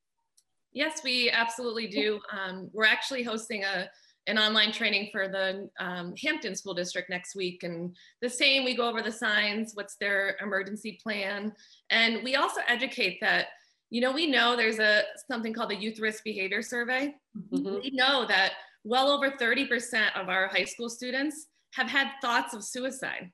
Yes, 0.73 1.01
we 1.03 1.29
absolutely 1.29 1.87
do. 1.87 2.19
Um, 2.31 2.69
we're 2.73 2.85
actually 2.85 3.23
hosting 3.23 3.63
a 3.63 3.89
an 4.27 4.37
online 4.37 4.71
training 4.71 5.09
for 5.11 5.27
the 5.27 5.69
um, 5.79 6.13
Hampton 6.21 6.55
School 6.55 6.75
District 6.75 7.09
next 7.09 7.35
week, 7.35 7.63
and 7.63 7.95
the 8.21 8.29
same. 8.29 8.63
We 8.63 8.75
go 8.75 8.87
over 8.87 9.01
the 9.01 9.11
signs, 9.11 9.71
what's 9.73 9.95
their 9.95 10.37
emergency 10.41 10.99
plan, 11.01 11.53
and 11.89 12.23
we 12.23 12.35
also 12.35 12.61
educate 12.67 13.19
that. 13.21 13.47
You 13.91 14.01
know, 14.01 14.11
we 14.11 14.27
know 14.27 14.55
there's 14.55 14.77
a 14.77 15.01
something 15.31 15.51
called 15.51 15.71
the 15.71 15.75
Youth 15.75 15.99
Risk 15.99 16.23
Behavior 16.23 16.61
Survey. 16.61 17.15
Mhm. 17.35 17.81
We 17.81 17.89
know 17.91 18.25
that 18.27 18.53
well 18.83 19.09
over 19.09 19.31
30% 19.31 20.15
of 20.15 20.29
our 20.29 20.47
high 20.47 20.65
school 20.65 20.89
students 20.89 21.47
have 21.73 21.87
had 21.87 22.11
thoughts 22.21 22.53
of 22.53 22.63
suicide. 22.63 23.31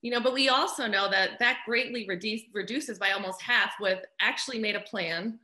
You 0.00 0.10
know, 0.10 0.20
but 0.20 0.34
we 0.34 0.48
also 0.48 0.88
know 0.88 1.08
that 1.08 1.38
that 1.38 1.60
greatly 1.64 2.04
reduce, 2.08 2.42
reduces 2.52 2.98
by 2.98 3.12
almost 3.12 3.40
half 3.40 3.74
with 3.80 4.04
actually 4.20 4.58
made 4.58 4.74
a 4.74 4.80
plan, 4.80 5.38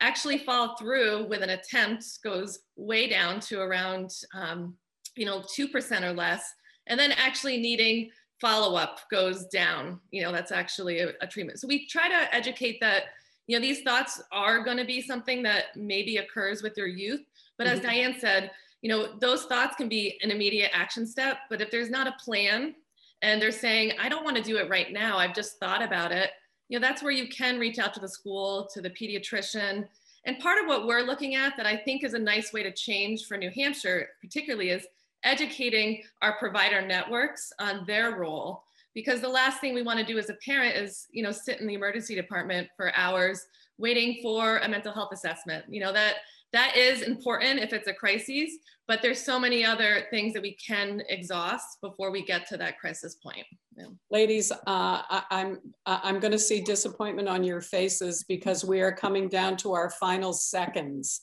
actually 0.00 0.38
follow 0.38 0.74
through 0.76 1.26
with 1.26 1.42
an 1.42 1.50
attempt 1.50 2.04
goes 2.22 2.60
way 2.76 3.08
down 3.08 3.40
to 3.40 3.60
around, 3.60 4.10
um, 4.34 4.74
you 5.16 5.24
know, 5.24 5.40
2% 5.40 6.02
or 6.02 6.12
less. 6.12 6.52
And 6.86 6.98
then 6.98 7.12
actually 7.12 7.58
needing 7.58 8.10
follow 8.40 8.76
up 8.76 9.00
goes 9.10 9.46
down. 9.46 9.98
You 10.10 10.22
know, 10.22 10.32
that's 10.32 10.52
actually 10.52 11.00
a, 11.00 11.12
a 11.20 11.26
treatment. 11.26 11.58
So 11.58 11.66
we 11.66 11.86
try 11.86 12.08
to 12.08 12.34
educate 12.34 12.78
that, 12.80 13.04
you 13.46 13.56
know, 13.56 13.62
these 13.62 13.82
thoughts 13.82 14.20
are 14.32 14.62
going 14.62 14.76
to 14.76 14.84
be 14.84 15.00
something 15.00 15.42
that 15.44 15.76
maybe 15.76 16.18
occurs 16.18 16.62
with 16.62 16.76
your 16.76 16.88
youth. 16.88 17.22
But 17.56 17.66
as 17.66 17.80
Mhm. 17.80 17.82
Diane 17.82 18.16
said, 18.20 18.50
you 18.82 18.90
know, 18.90 19.16
those 19.18 19.44
thoughts 19.46 19.76
can 19.76 19.88
be 19.88 20.18
an 20.22 20.30
immediate 20.30 20.70
action 20.74 21.06
step. 21.06 21.38
But 21.48 21.62
if 21.62 21.70
there's 21.70 21.90
not 21.90 22.06
a 22.06 22.14
plan 22.22 22.74
and 23.22 23.40
they're 23.40 23.50
saying, 23.50 23.92
I 23.98 24.08
don't 24.10 24.24
want 24.24 24.36
to 24.36 24.42
do 24.42 24.58
it 24.58 24.68
right 24.68 24.92
now, 24.92 25.16
I've 25.16 25.34
just 25.34 25.58
thought 25.58 25.82
about 25.82 26.12
it, 26.12 26.30
you 26.68 26.78
know, 26.78 26.86
that's 26.86 27.02
where 27.02 27.12
you 27.12 27.28
can 27.28 27.58
reach 27.58 27.78
out 27.78 27.94
to 27.94 28.00
the 28.00 28.08
school, 28.08 28.68
to 28.72 28.80
the 28.80 28.90
pediatrician. 28.90 29.86
And 30.24 30.38
part 30.40 30.60
of 30.60 30.66
what 30.66 30.86
we're 30.86 31.02
looking 31.02 31.36
at 31.36 31.56
that 31.56 31.66
I 31.66 31.76
think 31.76 32.02
is 32.02 32.14
a 32.14 32.18
nice 32.18 32.52
way 32.52 32.62
to 32.62 32.72
change 32.72 33.26
for 33.26 33.36
New 33.36 33.50
Hampshire, 33.50 34.08
particularly, 34.20 34.70
is 34.70 34.86
educating 35.22 36.02
our 36.22 36.36
provider 36.38 36.84
networks 36.84 37.52
on 37.60 37.84
their 37.86 38.16
role. 38.16 38.64
Because 38.94 39.20
the 39.20 39.28
last 39.28 39.60
thing 39.60 39.74
we 39.74 39.82
want 39.82 39.98
to 39.98 40.06
do 40.06 40.18
as 40.18 40.30
a 40.30 40.34
parent 40.44 40.74
is, 40.74 41.06
you 41.12 41.22
know, 41.22 41.30
sit 41.30 41.60
in 41.60 41.66
the 41.66 41.74
emergency 41.74 42.14
department 42.14 42.68
for 42.76 42.92
hours 42.96 43.46
waiting 43.78 44.20
for 44.22 44.58
a 44.58 44.68
mental 44.68 44.92
health 44.92 45.10
assessment. 45.12 45.64
You 45.68 45.80
know, 45.80 45.92
that 45.92 46.14
that 46.52 46.76
is 46.76 47.02
important 47.02 47.60
if 47.60 47.72
it's 47.72 47.88
a 47.88 47.92
crisis, 47.92 48.50
but 48.88 49.02
there's 49.02 49.22
so 49.22 49.38
many 49.38 49.64
other 49.64 50.06
things 50.10 50.32
that 50.32 50.42
we 50.42 50.54
can 50.54 51.02
exhaust 51.08 51.80
before 51.80 52.10
we 52.10 52.24
get 52.24 52.46
to 52.48 52.56
that 52.56 52.78
crisis 52.78 53.16
point. 53.16 53.44
Yeah. 53.76 53.86
Ladies, 54.10 54.52
uh, 54.52 54.56
I, 54.66 55.22
I'm, 55.30 55.58
I'm 55.86 56.20
going 56.20 56.32
to 56.32 56.38
see 56.38 56.60
disappointment 56.60 57.28
on 57.28 57.44
your 57.44 57.60
faces 57.60 58.24
because 58.28 58.64
we 58.64 58.80
are 58.80 58.92
coming 58.92 59.28
down 59.28 59.56
to 59.58 59.72
our 59.74 59.90
final 59.90 60.32
seconds. 60.32 61.22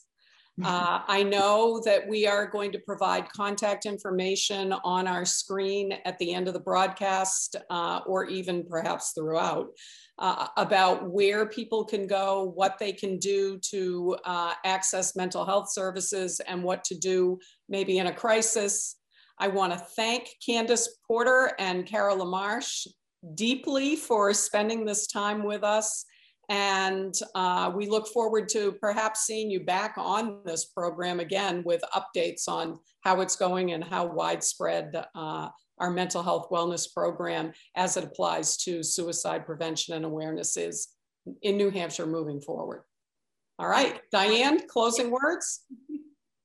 Uh, 0.62 1.00
I 1.08 1.24
know 1.24 1.80
that 1.84 2.06
we 2.06 2.28
are 2.28 2.46
going 2.46 2.70
to 2.72 2.78
provide 2.78 3.28
contact 3.32 3.86
information 3.86 4.72
on 4.84 5.08
our 5.08 5.24
screen 5.24 5.94
at 6.04 6.16
the 6.18 6.32
end 6.32 6.46
of 6.46 6.54
the 6.54 6.60
broadcast 6.60 7.56
uh, 7.70 8.00
or 8.06 8.26
even 8.26 8.64
perhaps 8.64 9.12
throughout 9.16 9.70
uh, 10.20 10.46
about 10.56 11.10
where 11.10 11.46
people 11.46 11.84
can 11.84 12.06
go, 12.06 12.52
what 12.54 12.78
they 12.78 12.92
can 12.92 13.18
do 13.18 13.58
to 13.70 14.16
uh, 14.24 14.52
access 14.64 15.16
mental 15.16 15.44
health 15.44 15.72
services 15.72 16.40
and 16.46 16.62
what 16.62 16.84
to 16.84 16.96
do 16.96 17.36
maybe 17.68 17.98
in 17.98 18.06
a 18.06 18.14
crisis. 18.14 18.96
I 19.40 19.48
want 19.48 19.72
to 19.72 19.78
thank 19.96 20.28
Candace 20.44 20.98
Porter 21.04 21.52
and 21.58 21.84
Carol 21.84 22.18
LaMarche 22.18 22.86
deeply 23.34 23.96
for 23.96 24.32
spending 24.32 24.84
this 24.84 25.08
time 25.08 25.42
with 25.42 25.64
us. 25.64 26.04
And 26.48 27.14
uh, 27.34 27.72
we 27.74 27.88
look 27.88 28.08
forward 28.08 28.48
to 28.50 28.72
perhaps 28.72 29.20
seeing 29.20 29.50
you 29.50 29.60
back 29.60 29.94
on 29.96 30.40
this 30.44 30.66
program 30.66 31.20
again 31.20 31.62
with 31.64 31.82
updates 31.94 32.48
on 32.48 32.78
how 33.00 33.20
it's 33.20 33.36
going 33.36 33.72
and 33.72 33.82
how 33.82 34.06
widespread 34.06 35.04
uh, 35.14 35.48
our 35.78 35.90
mental 35.90 36.22
health 36.22 36.48
wellness 36.50 36.92
program 36.92 37.52
as 37.74 37.96
it 37.96 38.04
applies 38.04 38.56
to 38.58 38.82
suicide 38.82 39.46
prevention 39.46 39.94
and 39.94 40.04
awareness 40.04 40.56
is 40.56 40.88
in 41.42 41.56
New 41.56 41.70
Hampshire 41.70 42.06
moving 42.06 42.40
forward. 42.40 42.82
All 43.58 43.68
right, 43.68 44.00
Diane, 44.10 44.66
closing 44.68 45.10
words? 45.10 45.62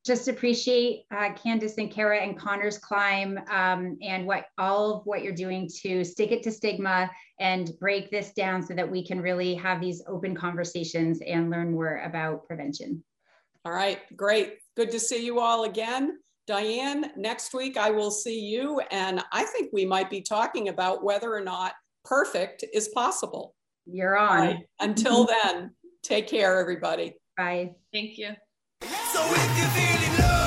just 0.10 0.28
appreciate 0.28 1.04
uh, 1.16 1.32
Candace 1.34 1.78
and 1.78 1.92
Kara 1.92 2.20
and 2.20 2.36
Connor's 2.36 2.80
climb 2.80 3.40
um, 3.52 3.96
and 4.02 4.26
what 4.26 4.46
all 4.58 4.96
of 4.96 5.06
what 5.06 5.22
you're 5.22 5.36
doing 5.36 5.70
to 5.84 6.04
stick 6.04 6.32
it 6.32 6.42
to 6.42 6.52
stigma 6.52 7.12
and 7.40 7.72
break 7.80 8.10
this 8.10 8.34
down 8.34 8.64
so 8.64 8.74
that 8.74 8.90
we 8.90 9.06
can 9.06 9.22
really 9.22 9.54
have 9.54 9.80
these 9.80 10.02
open 10.08 10.36
conversations 10.36 11.20
and 11.22 11.52
learn 11.52 11.72
more 11.72 12.02
about 12.04 12.48
prevention. 12.48 13.04
All 13.66 13.72
right, 13.72 14.00
great. 14.18 14.58
Good 14.76 14.90
to 14.90 15.00
see 15.00 15.24
you 15.24 15.40
all 15.40 15.66
again. 15.66 16.18
Diane, 16.48 17.12
next 17.16 17.54
week 17.54 17.78
I 17.78 17.92
will 17.92 18.10
see 18.10 18.40
you, 18.40 18.82
and 18.90 19.24
I 19.32 19.44
think 19.44 19.70
we 19.72 19.86
might 19.86 20.10
be 20.10 20.22
talking 20.22 20.70
about 20.70 21.04
whether 21.04 21.32
or 21.32 21.42
not 21.42 21.74
perfect 22.04 22.66
is 22.74 22.88
possible. 22.88 23.54
You're 23.86 24.18
on. 24.18 24.40
right, 24.40 24.66
until 24.80 25.28
then, 25.44 25.76
take 26.02 26.28
care, 26.28 26.60
everybody. 26.60 27.14
Bye. 27.38 27.76
Thank 27.94 28.18
you. 28.18 28.32
So 28.82 29.20
if 29.26 29.58
you're 29.58 29.68
feeling 29.68 30.18
low 30.20 30.39